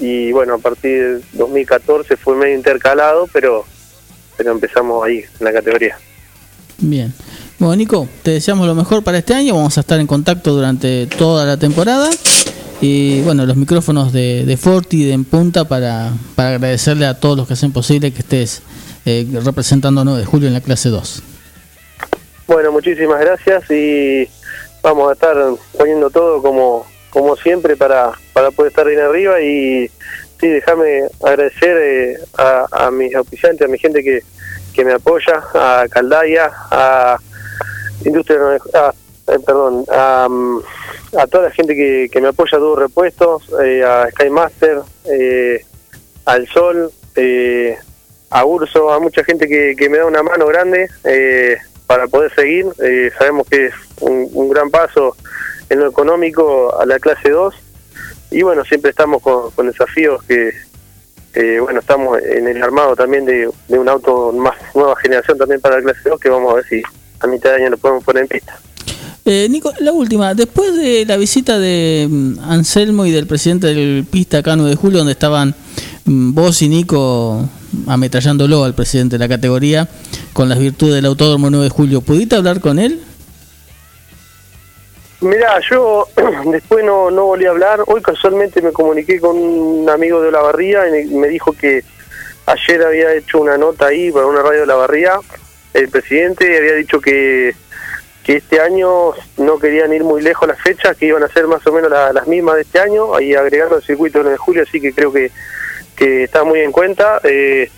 y 0.00 0.32
bueno, 0.32 0.54
a 0.54 0.58
partir 0.58 1.18
de 1.18 1.22
2014 1.34 2.16
fue 2.16 2.34
medio 2.34 2.56
intercalado, 2.56 3.28
pero, 3.32 3.64
pero 4.36 4.50
empezamos 4.50 5.06
ahí 5.06 5.18
en 5.18 5.44
la 5.44 5.52
categoría. 5.52 5.98
Bien. 6.78 7.14
Bueno, 7.58 7.76
Nico, 7.76 8.08
te 8.22 8.32
deseamos 8.32 8.66
lo 8.66 8.74
mejor 8.74 9.02
para 9.02 9.18
este 9.18 9.34
año. 9.34 9.54
Vamos 9.54 9.76
a 9.78 9.80
estar 9.80 9.98
en 9.98 10.06
contacto 10.06 10.52
durante 10.52 11.06
toda 11.06 11.46
la 11.46 11.56
temporada. 11.56 12.10
Y 12.80 13.22
bueno, 13.22 13.44
los 13.44 13.56
micrófonos 13.56 14.12
de, 14.12 14.44
de 14.46 14.56
Forti 14.56 15.04
de 15.04 15.12
En 15.12 15.24
Punta 15.24 15.64
para, 15.66 16.12
para 16.36 16.50
agradecerle 16.50 17.06
a 17.06 17.18
todos 17.18 17.36
los 17.36 17.48
que 17.48 17.54
hacen 17.54 17.72
posible 17.72 18.12
que 18.12 18.20
estés 18.20 18.62
eh, 19.04 19.26
representando 19.44 20.04
9 20.04 20.20
de 20.20 20.26
julio 20.26 20.48
en 20.48 20.54
la 20.54 20.60
clase 20.60 20.88
2. 20.88 21.22
Bueno, 22.46 22.70
muchísimas 22.70 23.20
gracias 23.20 23.70
y 23.70 24.28
vamos 24.82 25.10
a 25.10 25.12
estar 25.14 25.36
poniendo 25.76 26.08
todo 26.10 26.40
como, 26.40 26.86
como 27.10 27.36
siempre 27.36 27.76
para, 27.76 28.12
para 28.32 28.52
poder 28.52 28.70
estar 28.70 28.86
bien 28.86 29.00
arriba. 29.00 29.40
Y 29.40 29.90
sí, 30.40 30.46
déjame 30.46 31.02
agradecer 31.24 31.76
eh, 31.76 32.18
a, 32.36 32.66
a 32.70 32.90
mis 32.92 33.14
auspiciantes, 33.14 33.66
a 33.66 33.70
mi 33.70 33.78
gente 33.78 34.04
que, 34.04 34.22
que 34.72 34.84
me 34.84 34.92
apoya, 34.92 35.42
a 35.52 35.84
Caldaya, 35.90 36.52
a 36.70 37.18
industria 38.04 38.38
ah, 38.74 38.92
eh, 39.28 39.38
perdón 39.44 39.84
a, 39.90 40.28
toda 41.30 41.44
la 41.44 41.50
gente 41.50 41.74
que, 41.74 42.08
que 42.10 42.20
me 42.20 42.28
apoya 42.28 42.56
a 42.56 42.60
todos 42.60 42.78
repuestos 42.78 43.42
eh, 43.62 43.82
a 43.84 44.08
Skymaster 44.10 44.80
eh, 45.04 45.64
al 46.24 46.46
Sol 46.48 46.90
eh, 47.16 47.76
a 48.30 48.44
Urso 48.44 48.92
a 48.92 49.00
mucha 49.00 49.24
gente 49.24 49.48
que, 49.48 49.74
que 49.76 49.88
me 49.88 49.98
da 49.98 50.06
una 50.06 50.22
mano 50.22 50.46
grande 50.46 50.88
para 51.86 52.06
poder 52.06 52.34
seguir 52.34 52.66
sabemos 53.18 53.46
que 53.48 53.66
es 53.66 53.74
un, 54.00 54.28
un, 54.32 54.50
gran 54.50 54.70
paso 54.70 55.16
en 55.70 55.80
lo 55.80 55.88
económico 55.88 56.78
a 56.78 56.84
la 56.84 56.98
clase 56.98 57.30
2 57.30 57.54
y 58.30 58.42
bueno 58.42 58.64
siempre 58.64 58.90
estamos 58.90 59.22
con, 59.22 59.50
con 59.52 59.66
desafíos 59.66 60.22
que 60.24 60.52
bueno 61.60 61.80
estamos 61.80 62.18
en 62.22 62.48
el 62.48 62.62
armado 62.62 62.94
también 62.94 63.24
de, 63.24 63.48
de 63.68 63.78
un 63.78 63.88
auto 63.88 64.32
más 64.32 64.56
nueva 64.74 64.96
generación 64.96 65.38
también 65.38 65.60
para 65.62 65.76
la 65.76 65.82
clase 65.82 66.10
2 66.10 66.20
que 66.20 66.28
vamos 66.28 66.52
a 66.52 66.56
ver 66.56 66.66
si 66.66 66.82
a 67.20 67.26
mitad 67.26 67.50
de 67.50 67.56
año 67.56 67.70
lo 67.70 67.78
podemos 67.78 68.04
poner 68.04 68.22
en 68.22 68.28
pista. 68.28 68.58
Eh, 69.30 69.46
Nico, 69.50 69.74
la 69.80 69.92
última, 69.92 70.32
después 70.32 70.74
de 70.74 71.04
la 71.04 71.18
visita 71.18 71.58
de 71.58 72.08
mm, 72.08 72.38
Anselmo 72.48 73.04
y 73.04 73.10
del 73.10 73.26
presidente 73.26 73.66
del 73.66 74.06
Pista 74.10 74.38
acá 74.38 74.56
9 74.56 74.70
de 74.70 74.76
julio, 74.76 74.98
donde 75.00 75.12
estaban 75.12 75.54
mm, 76.06 76.32
vos 76.32 76.62
y 76.62 76.68
Nico 76.70 77.46
ametrallándolo 77.86 78.64
al 78.64 78.74
presidente 78.74 79.16
de 79.16 79.18
la 79.18 79.28
categoría 79.28 79.86
con 80.32 80.48
las 80.48 80.58
virtudes 80.58 80.94
del 80.94 81.04
Autódromo 81.04 81.50
9 81.50 81.64
de 81.64 81.68
julio, 81.68 82.00
¿pudiste 82.00 82.36
hablar 82.36 82.60
con 82.60 82.78
él? 82.78 83.02
Mira, 85.20 85.60
yo 85.70 86.08
después 86.50 86.82
no, 86.82 87.10
no 87.10 87.26
volví 87.26 87.44
a 87.44 87.50
hablar. 87.50 87.80
Hoy 87.86 88.00
casualmente 88.00 88.62
me 88.62 88.72
comuniqué 88.72 89.20
con 89.20 89.36
un 89.36 89.90
amigo 89.90 90.22
de 90.22 90.32
la 90.32 90.40
barría 90.40 90.88
y 91.02 91.04
me 91.08 91.28
dijo 91.28 91.52
que 91.52 91.84
ayer 92.46 92.82
había 92.82 93.12
hecho 93.12 93.42
una 93.42 93.58
nota 93.58 93.88
ahí 93.88 94.10
para 94.10 94.24
una 94.24 94.40
radio 94.40 94.60
de 94.60 94.66
la 94.66 94.76
barría. 94.76 95.20
El 95.74 95.90
presidente 95.90 96.56
había 96.56 96.76
dicho 96.76 96.98
que 96.98 97.54
que 98.28 98.36
este 98.36 98.60
año 98.60 99.12
no 99.38 99.58
querían 99.58 99.90
ir 99.90 100.04
muy 100.04 100.20
lejos 100.20 100.46
las 100.46 100.60
fechas, 100.60 100.94
que 100.98 101.06
iban 101.06 101.22
a 101.22 101.28
ser 101.28 101.46
más 101.46 101.66
o 101.66 101.72
menos 101.72 101.90
las 101.90 102.26
mismas 102.26 102.56
de 102.56 102.60
este 102.60 102.78
año, 102.78 103.14
ahí 103.14 103.34
agregando 103.34 103.76
el 103.76 103.82
circuito 103.82 104.22
de 104.22 104.36
julio, 104.36 104.64
así 104.68 104.82
que 104.82 104.92
creo 104.92 105.10
que, 105.10 105.30
que 105.96 106.24
está 106.24 106.44
muy 106.44 106.60
en 106.60 106.70
cuenta. 106.70 107.22
Eh, 107.24 107.70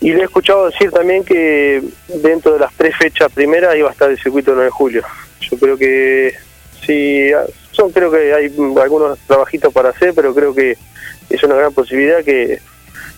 y 0.00 0.12
le 0.12 0.20
he 0.20 0.24
escuchado 0.26 0.66
decir 0.70 0.92
también 0.92 1.24
que 1.24 1.82
dentro 2.06 2.52
de 2.52 2.60
las 2.60 2.72
tres 2.74 2.94
fechas 2.96 3.32
primeras 3.32 3.74
iba 3.74 3.88
a 3.88 3.92
estar 3.92 4.08
el 4.08 4.20
circuito 4.20 4.54
de 4.54 4.70
julio. 4.70 5.02
Yo 5.40 5.58
creo 5.58 5.76
que 5.76 6.36
sí, 6.86 7.32
son, 7.72 7.90
creo 7.90 8.12
que 8.12 8.32
hay 8.32 8.54
algunos 8.80 9.18
trabajitos 9.26 9.72
para 9.72 9.88
hacer, 9.88 10.14
pero 10.14 10.32
creo 10.36 10.54
que 10.54 10.78
es 11.30 11.42
una 11.42 11.56
gran 11.56 11.74
posibilidad 11.74 12.22
que, 12.22 12.60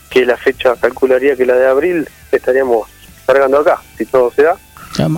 que 0.09 0.25
la 0.25 0.39
fecha 0.39 0.75
calcularía 0.81 1.37
que 1.37 1.45
la 1.45 1.57
de 1.57 1.67
abril 1.67 2.09
estaríamos 2.33 2.89
cargando 3.27 3.59
acá, 3.59 3.83
si 3.99 4.07
todo 4.07 4.33
se 4.33 4.45
da 4.45 4.57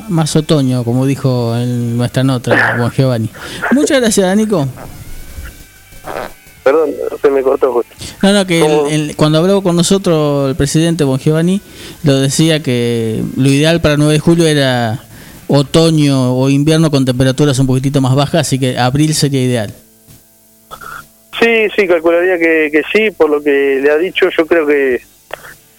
más 0.08 0.36
otoño, 0.36 0.84
como 0.84 1.06
dijo 1.06 1.56
en 1.56 1.96
nuestra 1.96 2.22
nota, 2.22 2.74
Juan 2.76 2.90
Giovanni. 2.90 3.30
Muchas 3.72 4.00
gracias, 4.00 4.36
Nico. 4.36 4.68
Perdón, 6.64 6.90
se 7.20 7.30
me 7.30 7.42
cortó 7.42 7.72
justo. 7.72 7.92
No, 8.22 8.32
no, 8.32 8.46
que 8.46 9.14
cuando 9.16 9.38
habló 9.38 9.62
con 9.62 9.74
nosotros 9.74 10.48
el 10.48 10.54
presidente 10.54 11.02
Bon 11.02 11.18
Giovanni, 11.18 11.60
lo 12.04 12.20
decía 12.20 12.62
que 12.62 13.22
lo 13.36 13.48
ideal 13.48 13.80
para 13.80 13.96
9 13.96 14.12
de 14.12 14.20
julio 14.20 14.46
era 14.46 15.00
otoño 15.48 16.36
o 16.36 16.48
invierno 16.48 16.90
con 16.90 17.04
temperaturas 17.04 17.58
un 17.58 17.66
poquitito 17.66 18.00
más 18.00 18.14
bajas, 18.14 18.42
así 18.42 18.58
que 18.58 18.78
abril 18.78 19.12
sería 19.14 19.42
ideal. 19.42 19.74
Sí, 21.40 21.66
sí, 21.74 21.88
calcularía 21.88 22.38
que, 22.38 22.70
que 22.70 22.82
sí, 22.92 23.10
por 23.10 23.28
lo 23.28 23.42
que 23.42 23.80
le 23.82 23.90
ha 23.90 23.96
dicho, 23.96 24.28
yo 24.36 24.46
creo 24.46 24.64
que 24.64 25.00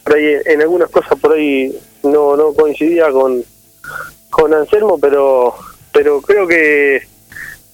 por 0.04 0.16
ahí, 0.16 0.36
en 0.46 0.62
algunas 0.62 0.90
cosas 0.90 1.18
por 1.20 1.34
ahí 1.34 1.74
no, 2.04 2.36
no 2.36 2.54
coincidía 2.54 3.10
con, 3.12 3.44
con 4.30 4.54
Anselmo, 4.54 5.00
pero 5.00 5.56
pero 5.94 6.22
creo 6.22 6.48
que 6.48 7.04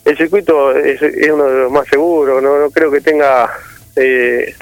el 0.06 0.18
circuito 0.18 0.76
es, 0.76 1.02
uno 1.32 1.46
de 1.46 1.60
los 1.62 1.72
más 1.72 1.88
seguros, 1.88 2.44
no, 2.44 2.60
no 2.60 2.70
creo 2.70 2.92
que 2.92 3.02
tenga, 3.02 3.50
eh, 3.96 4.54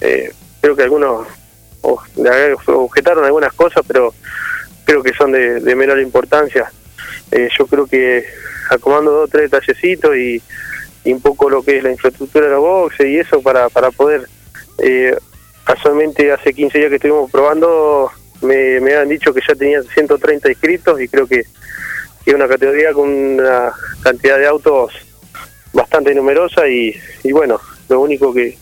eh, 0.00 0.32
creo 0.60 0.74
que 0.74 0.82
algunos 0.82 1.26
objetaron 1.82 3.24
algunas 3.24 3.52
cosas, 3.52 3.84
pero 3.86 4.14
creo 4.84 5.02
que 5.02 5.12
son 5.12 5.32
de, 5.32 5.74
menor 5.76 6.00
importancia. 6.00 6.72
Eh, 7.30 7.48
yo 7.56 7.66
creo 7.66 7.86
que 7.86 8.24
acomando 8.70 9.10
dos 9.10 9.24
o 9.24 9.28
tres 9.28 9.50
detallecitos 9.50 10.16
y, 10.16 10.42
un 11.04 11.20
poco 11.20 11.50
lo 11.50 11.64
que 11.64 11.78
es 11.78 11.82
la 11.82 11.90
infraestructura 11.90 12.46
de 12.46 12.52
la 12.52 12.58
boxe 12.58 13.08
y 13.08 13.18
eso 13.18 13.42
para, 13.42 13.68
para 13.68 13.90
poder, 13.90 14.28
casualmente 15.64 16.30
hace 16.30 16.54
15 16.54 16.78
días 16.78 16.90
que 16.90 16.96
estuvimos 16.96 17.28
probando, 17.28 18.12
me, 18.42 18.80
me 18.80 18.94
han 18.94 19.08
dicho 19.08 19.32
que 19.32 19.40
ya 19.46 19.54
tenían 19.54 19.84
130 19.84 20.50
inscritos 20.50 21.00
y 21.00 21.08
creo 21.08 21.26
que 21.26 21.44
es 22.24 22.34
una 22.34 22.48
categoría 22.48 22.92
con 22.92 23.08
una 23.08 23.72
cantidad 24.02 24.38
de 24.38 24.46
autos 24.46 24.92
bastante 25.72 26.14
numerosa 26.14 26.68
y, 26.68 26.94
y 27.24 27.32
bueno, 27.32 27.60
lo 27.88 28.00
único 28.00 28.32
que, 28.32 28.56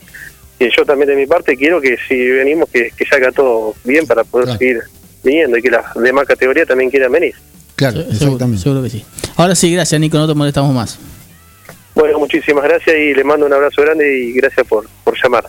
yo 0.59 0.85
también 0.85 1.09
de 1.09 1.17
mi 1.17 1.27
parte 1.27 1.57
quiero 1.57 1.81
que 1.81 1.97
si 2.09 2.17
venimos 2.31 2.69
que, 2.71 2.91
que 2.97 3.05
salga 3.07 3.33
todo 3.33 3.75
bien 3.85 4.07
para 4.07 4.25
poder 4.25 4.57
seguir 4.57 4.81
viniendo 5.23 5.57
y 5.57 5.63
que 5.63 5.71
las 5.71 5.95
demás 5.95 6.27
categorías 6.27 6.69
también 6.69 6.91
quieran 6.91 7.13
venir. 7.13 7.35
Claro, 7.77 8.01
exactamente. 8.01 8.63
Seguro, 8.63 8.83
que 8.83 8.91
sí. 8.91 9.05
Ahora 9.37 9.55
sí, 9.55 9.73
gracias 9.73 10.01
Nico, 10.01 10.19
no 10.19 10.29
te 10.29 10.35
molestamos 10.35 10.75
más. 10.75 10.99
Bueno, 11.95 12.19
muchísimas 12.19 12.65
gracias 12.65 12.97
y 12.97 13.15
le 13.15 13.25
mando 13.25 13.47
un 13.47 13.53
abrazo 13.53 13.83
grande 13.83 14.19
y 14.19 14.33
gracias 14.33 14.67
por, 14.67 14.87
por 15.03 15.17
llamar. 15.23 15.47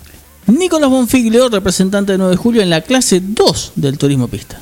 Nicolás 0.52 0.90
Bonfiglio, 0.90 1.48
representante 1.48 2.12
de 2.12 2.18
9 2.18 2.32
de 2.32 2.38
julio 2.38 2.62
en 2.62 2.70
la 2.70 2.82
clase 2.82 3.22
2 3.24 3.74
del 3.76 3.98
turismo 3.98 4.28
pista. 4.28 4.60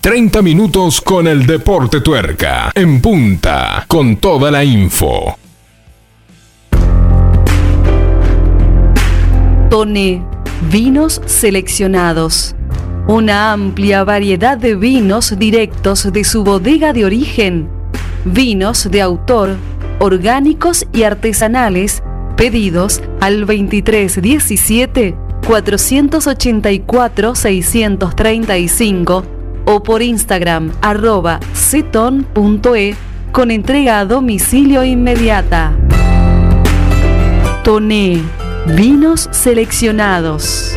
30 0.00 0.40
minutos 0.40 1.00
con 1.00 1.26
el 1.26 1.46
deporte 1.46 2.00
tuerca. 2.00 2.70
En 2.74 3.00
punta, 3.00 3.84
con 3.88 4.16
toda 4.16 4.50
la 4.50 4.62
info. 4.64 5.36
Tone, 9.68 10.24
vinos 10.70 11.20
seleccionados. 11.26 12.54
Una 13.08 13.52
amplia 13.52 14.04
variedad 14.04 14.56
de 14.56 14.76
vinos 14.76 15.36
directos 15.38 16.12
de 16.12 16.22
su 16.24 16.44
bodega 16.44 16.92
de 16.92 17.04
origen. 17.04 17.68
Vinos 18.24 18.88
de 18.90 19.02
autor, 19.02 19.56
orgánicos 19.98 20.86
y 20.92 21.02
artesanales 21.02 22.02
Pedidos 22.36 23.00
al 23.20 23.40
2317 23.40 25.31
484 25.46 27.34
635 27.34 29.24
o 29.64 29.82
por 29.82 30.02
Instagram 30.02 30.70
arroba 30.80 31.40
ceton.e 31.54 32.94
con 33.32 33.50
entrega 33.50 34.00
a 34.00 34.04
domicilio 34.04 34.84
inmediata. 34.84 35.72
Toné, 37.64 38.22
vinos 38.66 39.28
seleccionados. 39.32 40.76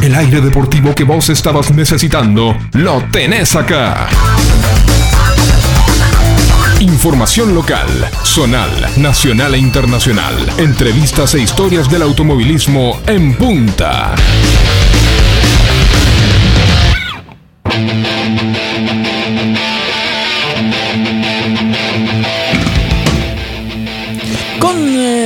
El 0.00 0.14
aire 0.14 0.40
deportivo 0.40 0.94
que 0.94 1.02
vos 1.04 1.28
estabas 1.28 1.70
necesitando, 1.72 2.56
lo 2.72 3.02
tenés 3.10 3.54
acá. 3.56 4.06
Información 6.80 7.54
local, 7.54 7.88
zonal, 8.24 8.70
nacional 8.96 9.54
e 9.54 9.58
internacional. 9.58 10.34
Entrevistas 10.56 11.34
e 11.34 11.42
historias 11.42 11.90
del 11.90 12.00
automovilismo 12.02 12.98
en 13.06 13.34
punta. 13.34 14.14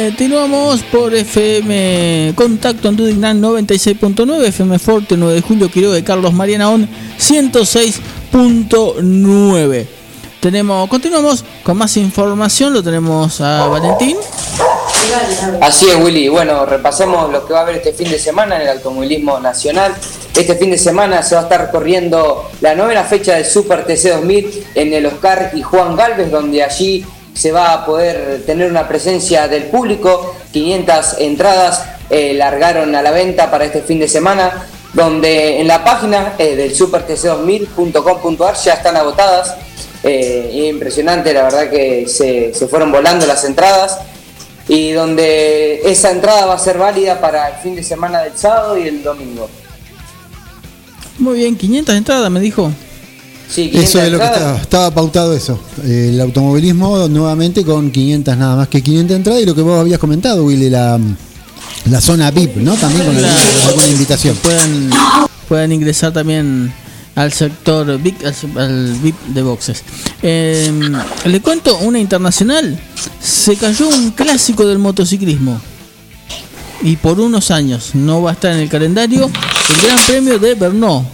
Continuamos 0.05 0.83
por 0.83 1.15
FM 1.15 2.35
Contacto 2.37 2.91
en 2.91 2.97
Dudignan 2.97 3.41
96.9, 3.41 4.49
FM 4.49 4.79
Forte 4.79 5.17
9 5.17 5.37
de 5.37 5.41
Julio 5.41 5.71
Quiroga 5.71 5.95
de 5.95 6.05
Carlos 6.05 6.35
Marianaón 6.35 6.87
106.9. 7.19 9.87
Tenemos, 10.41 10.91
continuamos 10.91 11.43
con 11.63 11.79
más 11.79 11.97
información, 11.97 12.75
lo 12.75 12.83
tenemos 12.83 13.41
a 13.41 13.67
Valentín. 13.67 14.19
Así 15.63 15.89
es, 15.89 15.97
Willy. 15.97 16.29
Bueno, 16.29 16.67
repasemos 16.67 17.33
lo 17.33 17.47
que 17.47 17.55
va 17.55 17.61
a 17.61 17.63
haber 17.63 17.77
este 17.77 17.95
fin 17.95 18.11
de 18.11 18.19
semana 18.19 18.57
en 18.57 18.63
el 18.63 18.69
automovilismo 18.69 19.41
nacional. 19.41 19.95
Este 20.37 20.55
fin 20.57 20.71
de 20.71 20.77
semana 20.77 21.23
se 21.23 21.35
va 21.35 21.41
a 21.41 21.45
estar 21.45 21.71
corriendo 21.71 22.51
la 22.61 22.75
novena 22.75 23.05
fecha 23.05 23.37
del 23.37 23.47
Super 23.47 23.87
TC 23.87 24.17
2000 24.17 24.67
en 24.75 24.93
el 24.93 25.07
Oscar 25.07 25.53
y 25.55 25.63
Juan 25.63 25.97
Galvez, 25.97 26.31
donde 26.31 26.63
allí 26.63 27.07
se 27.35 27.53
va 27.53 27.73
a 27.73 27.85
poder 27.85 28.43
tener 28.47 28.71
una 28.71 28.89
presencia 28.89 29.49
del 29.49 29.65
público. 29.65 30.37
500 30.53 31.17
entradas 31.19 31.85
eh, 32.09 32.33
largaron 32.35 32.95
a 32.95 33.03
la 33.03 33.11
venta 33.11 33.51
para 33.51 33.65
este 33.65 33.83
fin 33.83 33.99
de 33.99 34.09
semana, 34.09 34.67
donde 34.93 35.61
en 35.61 35.67
la 35.67 35.85
página 35.85 36.35
eh, 36.39 36.55
del 36.55 36.75
supertc2000.com.ar 36.75 38.55
ya 38.55 38.75
están 38.75 38.97
agotadas. 38.97 39.55
Eh, 40.03 40.69
impresionante, 40.71 41.33
la 41.33 41.45
verdad 41.45 41.71
que 41.71 42.07
se, 42.07 42.55
se 42.55 42.69
fueron 42.69 42.93
volando 42.93 43.27
las 43.27 43.43
entradas 43.45 43.99
y 44.69 44.93
donde 44.93 45.81
esa 45.85 46.11
entrada 46.11 46.47
va 46.47 46.55
a 46.55 46.59
ser 46.59 46.79
válida 46.79 47.21
para 47.21 47.49
el 47.49 47.57
fin 47.57 47.75
de 47.75 47.83
semana 47.83 48.23
del 48.23 48.37
sábado 48.37 48.79
y 48.79 48.87
el 48.87 49.03
domingo. 49.03 49.49
Muy 51.19 51.39
bien, 51.39 51.57
500 51.57 51.95
entradas 51.95 52.31
me 52.31 52.41
dijo 52.41 52.71
eso 53.57 54.03
es 54.03 54.13
lo 54.13 54.19
que 54.19 54.25
estaba, 54.61 54.91
pautado 54.91 55.35
eso. 55.35 55.59
El 55.85 56.21
automovilismo 56.21 57.09
nuevamente 57.09 57.65
con 57.65 57.91
500 57.91 58.37
nada 58.37 58.57
más 58.57 58.69
que 58.69 58.83
500 58.83 59.17
entradas 59.17 59.43
y 59.43 59.47
lo 59.47 59.55
que 59.55 59.63
vos 59.63 59.79
habías 59.79 59.99
comentado, 59.99 60.45
Willy, 60.45 60.71
la, 60.71 60.99
la 61.91 62.01
zona 62.01 62.31
VIP, 62.31 62.57
¿no? 62.57 62.75
También 62.75 63.05
con 63.05 63.17
alguna, 63.17 63.87
invitación. 63.87 64.37
Puedan, 64.37 64.91
puedan 65.49 65.73
ingresar 65.73 66.13
también 66.13 66.73
al 67.15 67.33
sector 67.33 67.99
VIP, 67.99 68.25
al, 68.57 68.99
VIP 69.03 69.21
de 69.29 69.43
boxes. 69.43 69.83
Em, 70.23 70.93
le 71.27 71.41
cuento 71.41 71.79
una 71.79 71.99
internacional. 71.99 72.79
Se 73.21 73.57
cayó 73.57 73.89
un 73.89 74.11
clásico 74.13 74.67
del 74.67 74.79
motociclismo. 74.79 75.61
Y 76.83 76.97
por 76.97 77.21
unos 77.21 77.51
años 77.51 77.95
no 77.95 78.21
va 78.21 78.31
a 78.31 78.33
estar 78.35 78.53
en 78.53 78.59
el 78.59 78.69
calendario 78.69 79.31
el 79.71 79.87
Gran 79.87 79.99
Premio 80.07 80.39
de 80.39 80.55
Brno 80.55 81.07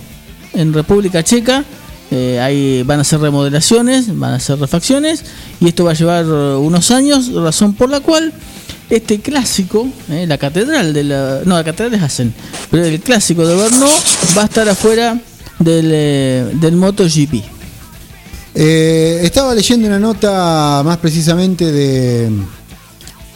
en 0.53 0.73
República 0.73 1.23
Checa 1.23 1.65
eh, 2.13 2.83
van 2.87 2.99
a 2.99 3.03
hacer 3.03 3.21
remodelaciones, 3.21 4.19
van 4.19 4.33
a 4.33 4.37
hacer 4.37 4.59
refacciones 4.59 5.25
y 5.61 5.69
esto 5.69 5.85
va 5.85 5.93
a 5.93 5.95
llevar 5.95 6.27
unos 6.27 6.91
años, 6.91 7.33
razón 7.33 7.75
por 7.75 7.89
la 7.89 8.01
cual 8.01 8.33
este 8.89 9.21
clásico, 9.21 9.87
eh, 10.09 10.27
la 10.27 10.37
catedral 10.37 10.93
de 10.93 11.05
la... 11.05 11.41
No, 11.45 11.55
la 11.55 11.63
catedral 11.63 11.95
es 11.95 12.03
Hacen, 12.03 12.35
pero 12.71 12.85
el 12.85 13.01
clásico 13.01 13.47
de 13.47 13.55
Brno 13.55 13.87
va 14.37 14.43
a 14.43 14.45
estar 14.47 14.69
afuera 14.69 15.21
del, 15.61 15.91
eh, 15.93 16.51
del 16.55 16.75
MotoGP. 16.75 17.45
estaba 18.55 19.55
leyendo 19.55 19.87
una 19.87 20.01
nota 20.01 20.83
más 20.85 20.97
precisamente 20.97 21.71
de, 21.71 22.29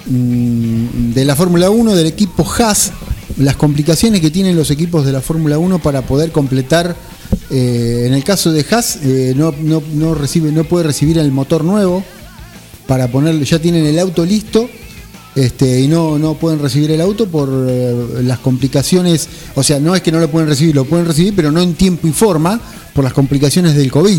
mm, 0.06 1.12
de 1.12 1.24
la 1.24 1.36
Fórmula 1.36 1.70
1 1.70 1.94
del 1.94 2.06
equipo 2.06 2.44
Haas, 2.58 2.90
las 3.36 3.54
complicaciones 3.54 4.20
que 4.20 4.32
tienen 4.32 4.56
los 4.56 4.72
equipos 4.72 5.06
de 5.06 5.12
la 5.12 5.20
Fórmula 5.20 5.58
1 5.58 5.78
para 5.78 6.02
poder 6.02 6.32
completar 6.32 6.96
eh, 7.56 8.06
en 8.08 8.14
el 8.14 8.24
caso 8.24 8.50
de 8.50 8.66
Haas, 8.68 8.98
eh, 9.04 9.32
no, 9.36 10.14
recibe, 10.16 10.50
no 10.50 10.64
puede 10.64 10.82
recibir 10.82 11.18
el 11.18 11.30
motor 11.30 11.62
nuevo 11.62 12.02
para 12.88 13.06
ponerle, 13.06 13.44
ya 13.44 13.60
tienen 13.60 13.86
el 13.86 13.96
auto 14.00 14.26
listo 14.26 14.68
este, 15.36 15.80
y 15.80 15.86
no, 15.86 16.18
no 16.18 16.34
pueden 16.34 16.58
recibir 16.58 16.90
el 16.90 17.00
auto 17.00 17.28
por 17.28 17.48
eh, 17.68 17.94
las 18.24 18.40
complicaciones, 18.40 19.28
o 19.54 19.62
sea, 19.62 19.78
no 19.78 19.94
es 19.94 20.02
que 20.02 20.10
no 20.10 20.18
lo 20.18 20.28
pueden 20.32 20.48
recibir, 20.48 20.74
lo 20.74 20.84
pueden 20.84 21.06
recibir, 21.06 21.32
pero 21.36 21.52
no 21.52 21.60
en 21.60 21.74
tiempo 21.74 22.08
y 22.08 22.12
forma 22.12 22.60
por 22.92 23.04
las 23.04 23.12
complicaciones 23.12 23.76
del 23.76 23.88
COVID. 23.88 24.18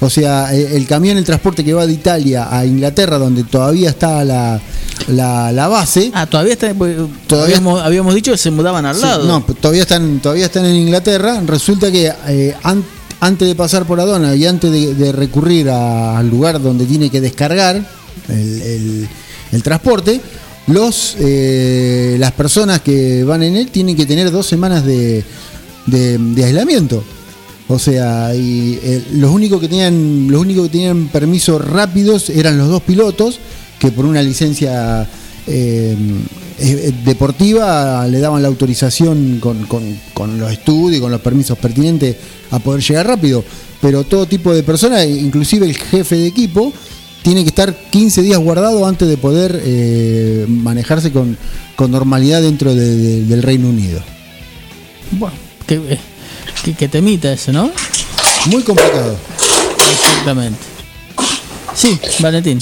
O 0.00 0.08
sea, 0.08 0.54
el 0.54 0.86
camión, 0.86 1.18
el 1.18 1.24
transporte 1.24 1.64
que 1.64 1.74
va 1.74 1.84
de 1.84 1.92
Italia 1.92 2.46
a 2.56 2.64
Inglaterra, 2.64 3.18
donde 3.18 3.42
todavía 3.42 3.90
está 3.90 4.24
la, 4.24 4.60
la, 5.06 5.68
base. 5.68 6.10
Ah, 6.14 6.26
todavía 6.26 6.56
pues, 6.76 6.96
todavía 7.26 7.60
habíamos, 7.84 8.14
dicho 8.14 8.32
que 8.32 8.38
se 8.38 8.50
mudaban 8.50 8.84
al 8.84 9.00
lado. 9.00 9.24
No, 9.24 9.42
todavía 9.60 9.82
están, 9.82 10.20
todavía 10.20 10.46
están 10.46 10.66
en 10.66 10.76
Inglaterra. 10.76 11.40
Resulta 11.46 11.90
que 11.90 12.12
eh, 12.26 12.54
antes 13.20 13.48
de 13.48 13.54
pasar 13.54 13.86
por 13.86 14.00
aduana 14.00 14.34
y 14.34 14.46
antes 14.46 14.70
de, 14.70 15.12
recurrir 15.12 15.70
al 15.70 16.28
lugar 16.28 16.60
donde 16.60 16.84
tiene 16.84 17.10
que 17.10 17.20
descargar 17.20 17.76
el, 18.28 19.08
el 19.52 19.62
transporte, 19.62 20.20
los 20.68 21.16
eh, 21.18 22.16
las 22.18 22.32
personas 22.32 22.80
que 22.80 23.24
van 23.24 23.42
en 23.42 23.56
él 23.56 23.70
tienen 23.70 23.96
que 23.96 24.06
tener 24.06 24.30
dos 24.30 24.46
semanas 24.46 24.84
de, 24.84 25.24
de, 25.86 26.44
aislamiento. 26.44 27.02
O 27.68 27.78
sea, 27.78 28.34
y 28.34 28.78
eh, 28.82 29.02
los 29.14 29.30
únicos 29.30 29.60
que 29.60 29.68
tenían 29.68 30.28
los 30.30 30.40
únicos 30.40 30.64
que 30.64 30.72
tenían 30.72 31.08
permisos 31.08 31.66
rápidos 31.66 32.30
eran 32.30 32.58
los 32.58 32.68
dos 32.68 32.82
pilotos 32.82 33.38
que 33.78 33.90
por 33.92 34.04
una 34.04 34.22
licencia 34.22 35.06
eh, 35.46 35.96
deportiva 37.04 38.06
le 38.06 38.18
daban 38.18 38.42
la 38.42 38.48
autorización 38.48 39.38
con, 39.40 39.64
con, 39.66 40.38
los 40.38 40.52
estudios 40.52 40.98
y 40.98 41.00
con 41.00 41.10
los 41.12 41.20
permisos 41.20 41.56
pertinentes 41.56 42.16
a 42.50 42.58
poder 42.58 42.82
llegar 42.82 43.06
rápido. 43.06 43.44
Pero 43.80 44.04
todo 44.04 44.26
tipo 44.26 44.52
de 44.52 44.62
personas, 44.62 45.06
inclusive 45.06 45.66
el 45.66 45.76
jefe 45.76 46.16
de 46.16 46.26
equipo, 46.26 46.72
tiene 47.22 47.42
que 47.42 47.48
estar 47.48 47.74
15 47.90 48.22
días 48.22 48.38
guardado 48.38 48.86
antes 48.86 49.08
de 49.08 49.16
poder 49.16 49.60
eh, 49.64 50.46
manejarse 50.48 51.12
con, 51.12 51.36
normalidad 51.78 52.42
dentro 52.42 52.74
del 52.74 53.42
Reino 53.42 53.68
Unido. 53.68 54.02
Bueno, 55.12 55.36
que, 55.66 55.98
que, 56.76 56.88
temita 56.88 57.32
eso, 57.32 57.52
¿no? 57.52 57.70
Muy 58.46 58.62
complicado. 58.62 59.16
Exactamente. 59.92 60.58
Sí, 61.74 61.98
Valentín. 62.18 62.58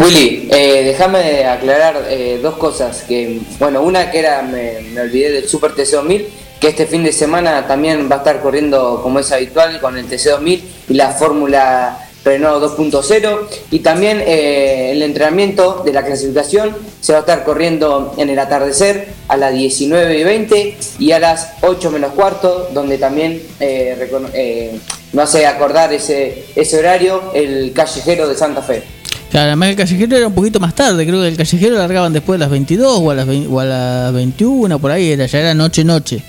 Willy, 0.00 0.48
eh, 0.50 0.82
déjame 0.82 1.44
aclarar 1.44 2.06
eh, 2.08 2.40
dos 2.42 2.56
cosas. 2.56 3.04
Que, 3.06 3.38
bueno, 3.58 3.82
una 3.82 4.10
que 4.10 4.20
era, 4.20 4.40
me, 4.40 4.98
olvidé 4.98 5.30
del 5.30 5.46
Super 5.46 5.72
TC2000, 5.72 6.24
que 6.58 6.68
este 6.68 6.86
fin 6.86 7.04
de 7.04 7.12
semana 7.12 7.66
también 7.66 8.08
va 8.10 8.16
a 8.16 8.18
estar 8.20 8.40
corriendo 8.40 9.00
como 9.02 9.18
es 9.18 9.30
habitual 9.30 9.78
con 9.78 9.98
el 9.98 10.08
TC2000 10.08 10.62
y 10.88 10.94
la 10.94 11.10
Fórmula 11.10 12.08
Renault 12.24 12.62
2.0 12.62 13.46
y 13.70 13.80
también 13.80 14.22
eh, 14.26 14.92
el 14.92 15.02
entrenamiento 15.02 15.82
de 15.84 15.92
la 15.92 16.02
clasificación 16.02 16.76
se 17.00 17.12
va 17.12 17.18
a 17.18 17.20
estar 17.20 17.44
corriendo 17.44 18.14
en 18.16 18.30
el 18.30 18.38
atardecer 18.38 19.08
a 19.28 19.36
las 19.36 19.52
19 19.52 20.18
y 20.18 20.24
20 20.24 20.76
y 20.98 21.12
a 21.12 21.18
las 21.18 21.52
8 21.60 21.90
menos 21.90 22.12
cuarto, 22.12 22.70
donde 22.72 22.96
también 22.96 23.42
eh, 23.60 24.08
eh, 24.32 24.78
hace 25.18 25.46
acordar 25.46 25.92
ese 25.92 26.78
horario 26.78 27.32
el 27.34 27.72
callejero 27.74 28.28
de 28.28 28.34
Santa 28.34 28.62
Fe. 28.62 28.99
Claro, 29.30 29.46
además 29.46 29.68
el 29.70 29.76
callejero 29.76 30.16
era 30.16 30.26
un 30.26 30.34
poquito 30.34 30.58
más 30.58 30.74
tarde, 30.74 31.06
creo 31.06 31.20
que 31.22 31.28
el 31.28 31.36
callejero 31.36 31.76
largaban 31.76 32.12
después 32.12 32.38
de 32.38 32.40
las 32.40 32.50
22 32.50 32.98
o 33.00 33.10
a 33.10 33.14
las, 33.14 33.28
o 33.28 33.60
a 33.60 33.64
las 33.64 34.12
21, 34.12 34.78
por 34.80 34.90
ahí 34.90 35.12
era, 35.12 35.26
ya 35.26 35.38
era 35.38 35.54
noche-noche. 35.54 36.22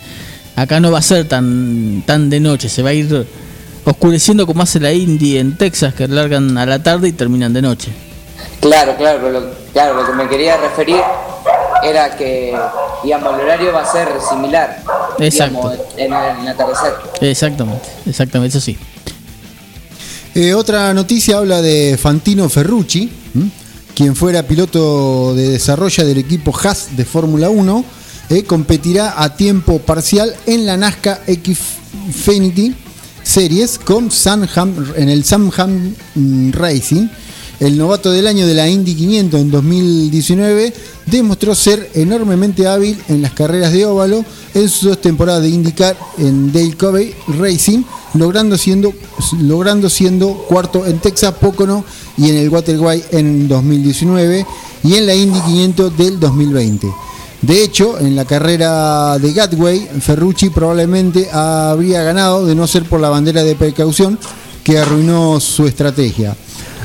Acá 0.55 0.79
no 0.79 0.91
va 0.91 0.99
a 0.99 1.01
ser 1.01 1.27
tan, 1.27 2.03
tan 2.05 2.29
de 2.29 2.39
noche, 2.39 2.69
se 2.69 2.83
va 2.83 2.89
a 2.89 2.93
ir 2.93 3.25
oscureciendo 3.85 4.45
como 4.45 4.61
hace 4.61 4.79
la 4.79 4.91
Indy 4.91 5.37
en 5.39 5.57
Texas, 5.57 5.95
que 5.95 6.07
largan 6.07 6.57
a 6.57 6.65
la 6.67 6.83
tarde 6.83 7.07
y 7.07 7.11
terminan 7.11 7.53
de 7.53 7.63
noche. 7.63 7.91
Claro, 8.59 8.95
claro, 8.95 9.31
lo, 9.31 9.49
claro, 9.73 9.95
lo 9.95 10.05
que 10.05 10.13
me 10.13 10.27
quería 10.27 10.57
referir 10.57 11.01
era 11.83 12.15
que 12.15 12.55
digamos, 13.03 13.33
el 13.33 13.41
horario 13.41 13.73
va 13.73 13.81
a 13.81 13.91
ser 13.91 14.07
similar 14.29 14.77
Exacto. 15.19 15.73
en, 15.97 16.13
el, 16.13 16.47
atardecer. 16.47 16.93
Exactamente, 17.21 17.89
exactamente, 18.05 18.57
eso 18.57 18.63
sí. 18.63 18.77
Eh, 20.33 20.53
otra 20.53 20.93
noticia 20.93 21.37
habla 21.37 21.61
de 21.61 21.97
Fantino 22.01 22.47
Ferrucci, 22.47 23.09
quien 23.93 24.15
fuera 24.15 24.47
piloto 24.47 25.35
de 25.35 25.49
desarrollo 25.49 26.05
del 26.05 26.19
equipo 26.19 26.57
Haas 26.57 26.95
de 26.95 27.03
Fórmula 27.03 27.49
1, 27.49 27.83
eh, 28.29 28.43
competirá 28.43 29.21
a 29.21 29.35
tiempo 29.35 29.79
parcial 29.79 30.33
en 30.45 30.65
la 30.65 30.77
NASCAR 30.77 31.21
Xfinity 31.27 32.73
series 33.23 33.77
con 33.77 34.09
en 34.95 35.09
el 35.09 35.25
Samham 35.25 35.95
Racing. 36.51 37.07
El 37.61 37.77
novato 37.77 38.11
del 38.11 38.25
año 38.25 38.47
de 38.47 38.55
la 38.55 38.67
Indy 38.67 38.95
500 38.95 39.39
en 39.39 39.51
2019 39.51 40.73
demostró 41.05 41.53
ser 41.53 41.91
enormemente 41.93 42.67
hábil 42.67 42.99
en 43.07 43.21
las 43.21 43.33
carreras 43.33 43.71
de 43.71 43.85
óvalo 43.85 44.25
en 44.55 44.67
sus 44.67 44.89
dos 44.89 44.99
temporadas 44.99 45.43
de 45.43 45.49
IndyCar 45.49 45.95
en 46.17 46.51
Dale 46.51 46.75
Covey 46.75 47.13
Racing, 47.37 47.83
logrando 48.15 48.57
siendo, 48.57 48.91
logrando 49.41 49.91
siendo 49.91 50.33
cuarto 50.49 50.87
en 50.87 50.97
Texas, 50.97 51.35
Pocono 51.39 51.85
y 52.17 52.31
en 52.31 52.37
el 52.37 52.49
Waterway 52.49 53.03
en 53.11 53.47
2019 53.47 54.43
y 54.83 54.95
en 54.95 55.05
la 55.05 55.13
Indy 55.13 55.39
500 55.39 55.95
del 55.95 56.19
2020. 56.19 56.87
De 57.43 57.63
hecho, 57.63 57.99
en 57.99 58.15
la 58.15 58.25
carrera 58.25 59.19
de 59.19 59.33
Gatway, 59.33 59.87
Ferrucci 59.99 60.49
probablemente 60.49 61.29
habría 61.31 62.01
ganado 62.01 62.43
de 62.43 62.55
no 62.55 62.65
ser 62.65 62.85
por 62.85 62.99
la 62.99 63.09
bandera 63.09 63.43
de 63.43 63.53
precaución 63.53 64.17
que 64.63 64.79
arruinó 64.79 65.39
su 65.39 65.67
estrategia. 65.67 66.35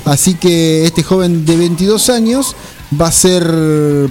Así 0.07 0.35
que 0.35 0.85
este 0.85 1.03
joven 1.03 1.45
de 1.45 1.57
22 1.57 2.11
años 2.11 2.57
va 2.99 3.09
a 3.09 3.13
ser 3.13 3.45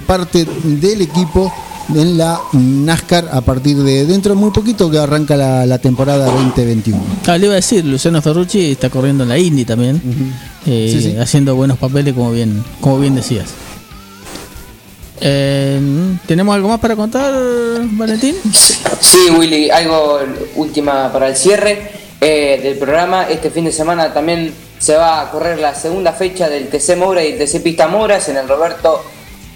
parte 0.06 0.46
del 0.62 1.00
equipo 1.02 1.52
en 1.94 2.18
la 2.18 2.40
NASCAR 2.52 3.28
a 3.32 3.40
partir 3.40 3.76
de 3.78 4.06
dentro 4.06 4.34
de 4.34 4.40
muy 4.40 4.50
poquito 4.50 4.90
que 4.90 4.98
arranca 4.98 5.36
la, 5.36 5.78
temporada 5.78 6.26
2021. 6.26 7.00
Ah, 7.26 7.38
le 7.38 7.46
iba 7.46 7.54
a 7.54 7.56
decir, 7.56 7.84
Luciano 7.84 8.20
Ferrucci 8.20 8.72
está 8.72 8.90
corriendo 8.90 9.22
en 9.22 9.28
la 9.28 9.38
Indy 9.38 9.64
también, 9.64 10.00
eh, 10.66 11.16
haciendo 11.20 11.54
buenos 11.54 11.78
papeles 11.78 12.14
como 12.14 12.32
bien, 12.32 12.62
como 12.80 12.98
bien 12.98 13.14
decías. 13.14 13.46
Eh, 15.20 15.80
¿Tenemos 16.26 16.54
algo 16.54 16.68
más 16.68 16.80
para 16.80 16.94
contar, 16.94 17.32
Valentín? 17.92 18.34
Sí, 19.00 19.30
Willy, 19.36 19.70
algo 19.70 20.20
última 20.56 21.10
para 21.12 21.28
el 21.28 21.36
cierre 21.36 21.90
eh, 22.20 22.60
del 22.62 22.76
programa. 22.76 23.24
Este 23.30 23.50
fin 23.50 23.64
de 23.64 23.72
semana 23.72 24.12
también 24.12 24.52
se 24.86 24.96
va 24.96 25.20
a 25.20 25.30
correr 25.30 25.58
la 25.58 25.74
segunda 25.74 26.12
fecha 26.12 26.48
del 26.48 26.68
TC 26.68 26.96
Moura 26.96 27.24
y 27.24 27.32
el 27.32 27.38
TC 27.38 27.62
Pista 27.62 27.88
Mouras 27.88 28.28
en 28.28 28.36
el 28.36 28.48
Roberto 28.48 29.04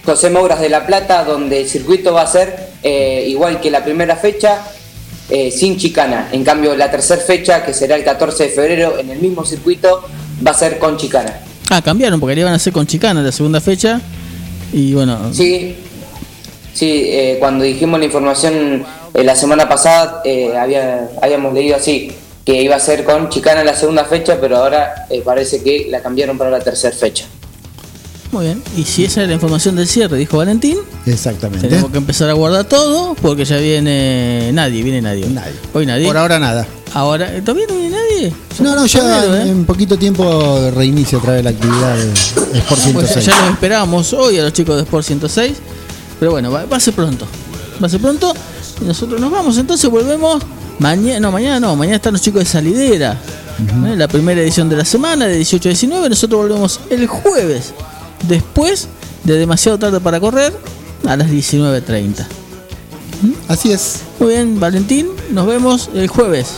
José 0.05 0.31
Mouras 0.31 0.61
de 0.61 0.69
La 0.69 0.87
Plata, 0.87 1.25
donde 1.25 1.61
el 1.61 1.69
circuito 1.69 2.13
va 2.13 2.23
a 2.23 2.27
ser 2.27 2.71
eh, 2.83 3.25
igual 3.29 3.61
que 3.61 3.71
la 3.71 3.85
primera 3.85 4.17
fecha, 4.17 4.63
sin 5.53 5.77
chicana. 5.77 6.29
En 6.33 6.43
cambio, 6.43 6.75
la 6.75 6.91
tercera 6.91 7.23
fecha, 7.23 7.65
que 7.65 7.73
será 7.73 7.95
el 7.95 8.03
14 8.03 8.45
de 8.45 8.49
febrero, 8.49 8.99
en 8.99 9.11
el 9.11 9.21
mismo 9.21 9.45
circuito, 9.45 10.03
va 10.45 10.51
a 10.51 10.55
ser 10.55 10.81
con 10.81 10.97
chicana. 10.97 11.41
Ah, 11.71 11.81
cambiaron, 11.81 12.19
porque 12.19 12.35
le 12.35 12.41
iban 12.41 12.53
a 12.53 12.57
hacer 12.57 12.73
con 12.73 12.85
chicana 12.85 13.23
la 13.23 13.31
segunda 13.31 13.61
fecha 13.61 14.01
y 14.73 14.93
bueno. 14.93 15.33
Sí, 15.33 15.77
sí 16.75 17.05
eh, 17.07 17.37
cuando 17.39 17.63
dijimos 17.63 18.01
la 18.01 18.07
información 18.07 18.85
eh, 19.15 19.25
la 19.25 19.37
semana 19.37 19.69
pasada, 19.69 20.23
eh, 20.25 20.57
había, 20.57 21.09
habíamos 21.23 21.55
leído 21.55 21.77
así, 21.77 22.13
que 22.45 22.63
iba 22.63 22.77
a 22.77 22.81
ser 22.81 23.05
con 23.05 23.29
Chicana 23.29 23.65
la 23.65 23.75
segunda 23.75 24.05
fecha, 24.05 24.39
pero 24.41 24.59
ahora 24.59 25.07
parece 25.25 25.63
que 25.63 25.87
la 25.91 26.01
cambiaron 26.01 26.39
para 26.39 26.51
la 26.51 26.61
tercera 26.61 26.97
fecha. 26.97 27.27
Muy 28.33 28.45
bien, 28.45 28.63
y 28.77 28.85
si 28.85 29.05
esa 29.05 29.23
es 29.23 29.29
la 29.29 29.35
información 29.35 29.75
del 29.75 29.89
cierre, 29.89 30.17
dijo 30.17 30.37
Valentín. 30.39 30.79
Exactamente. 31.05 31.67
Tenemos 31.67 31.91
que 31.91 31.99
empezar 31.99 32.31
a 32.31 32.33
guardar 32.33 32.65
todo 32.65 33.15
porque 33.15 33.45
ya 33.45 33.57
viene 33.57 34.51
nadie, 34.53 34.85
viene 34.85 35.03
nadie. 35.03 35.27
Nadie. 35.27 35.55
Hoy 35.73 35.85
nadie. 35.85 36.07
Por 36.07 36.17
ahora 36.17 36.39
nada. 36.39 36.65
Ahora, 36.95 37.29
¿todavía 37.45 37.67
no 37.69 37.75
viene 37.75 37.91
nadie? 37.91 38.33
No, 38.61 38.77
no, 38.77 38.87
ya 38.87 39.43
en, 39.43 39.65
poquito 39.65 39.97
tiempo 39.97 40.71
reinicia 40.75 41.19
otra 41.19 41.35
vez 41.35 41.45
la 41.45 41.51
actividad 41.51 41.97
de 41.97 42.59
Sport 42.59 42.81
106. 42.81 43.27
ya 43.27 43.41
los 43.41 43.51
esperábamos 43.51 44.13
hoy 44.13 44.39
a 44.39 44.43
los 44.43 44.53
chicos 44.53 44.77
de 44.77 44.83
Sport 44.83 45.07
106, 45.07 45.53
pero 46.19 46.31
bueno, 46.33 46.53
va, 46.53 46.65
a 46.71 46.81
ser 46.81 46.95
pronto. 46.95 47.27
Va 47.83 47.87
a 47.87 47.91
ser 47.91 48.01
pronto 48.01 48.33
y 48.81 48.85
nosotros 48.85 49.21
nos 49.21 49.31
vamos, 49.31 49.59
entonces 49.59 49.91
volvemos 49.91 50.43
mañana, 50.81 51.21
no, 51.21 51.31
mañana 51.31 51.61
no, 51.61 51.77
mañana 51.77 51.97
están 51.97 52.15
los 52.15 52.23
chicos 52.23 52.41
de 52.41 52.47
Salidera. 52.47 53.13
¿eh? 53.87 53.95
La 53.97 54.09
primera 54.09 54.41
edición 54.41 54.69
de 54.69 54.77
la 54.77 54.85
semana, 54.85 55.27
de 55.27 55.37
18 55.37 55.69
a 55.69 55.71
19, 55.71 56.09
nosotros 56.09 56.41
volvemos 56.41 56.81
el 56.91 57.07
jueves 57.07 57.73
después 58.27 58.89
de 59.25 59.35
demasiado 59.39 59.79
tarde 59.79 60.01
para 60.01 60.19
correr 60.19 60.53
a 61.07 61.17
las 61.17 61.29
19.30. 61.29 62.27
Así 63.49 63.71
es. 63.71 64.01
Muy 64.19 64.31
bien, 64.31 64.59
Valentín, 64.59 65.09
nos 65.31 65.47
vemos 65.47 65.91
el 65.95 66.09
jueves. 66.09 66.57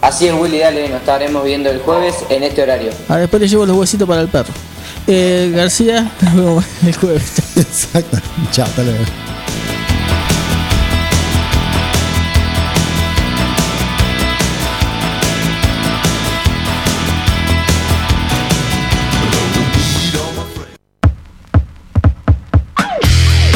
Así 0.00 0.26
es, 0.26 0.34
Willy, 0.34 0.58
dale, 0.58 0.88
nos 0.88 1.00
estaremos 1.00 1.44
viendo 1.44 1.68
el 1.68 1.80
jueves 1.80 2.14
en 2.30 2.42
este 2.42 2.62
horario. 2.62 2.90
Ahora 3.06 3.22
después 3.22 3.42
le 3.42 3.48
llevo 3.48 3.66
los 3.66 3.76
huesitos 3.76 4.08
para 4.08 4.22
el 4.22 4.28
perro. 4.28 4.52
Eh, 5.06 5.52
García, 5.54 6.10
nos 6.22 6.34
vemos 6.34 6.64
el 6.86 6.96
jueves. 6.96 7.32
Exacto. 7.56 8.18
Chao, 8.50 8.64
hasta 8.64 8.82
luego. 8.82 9.04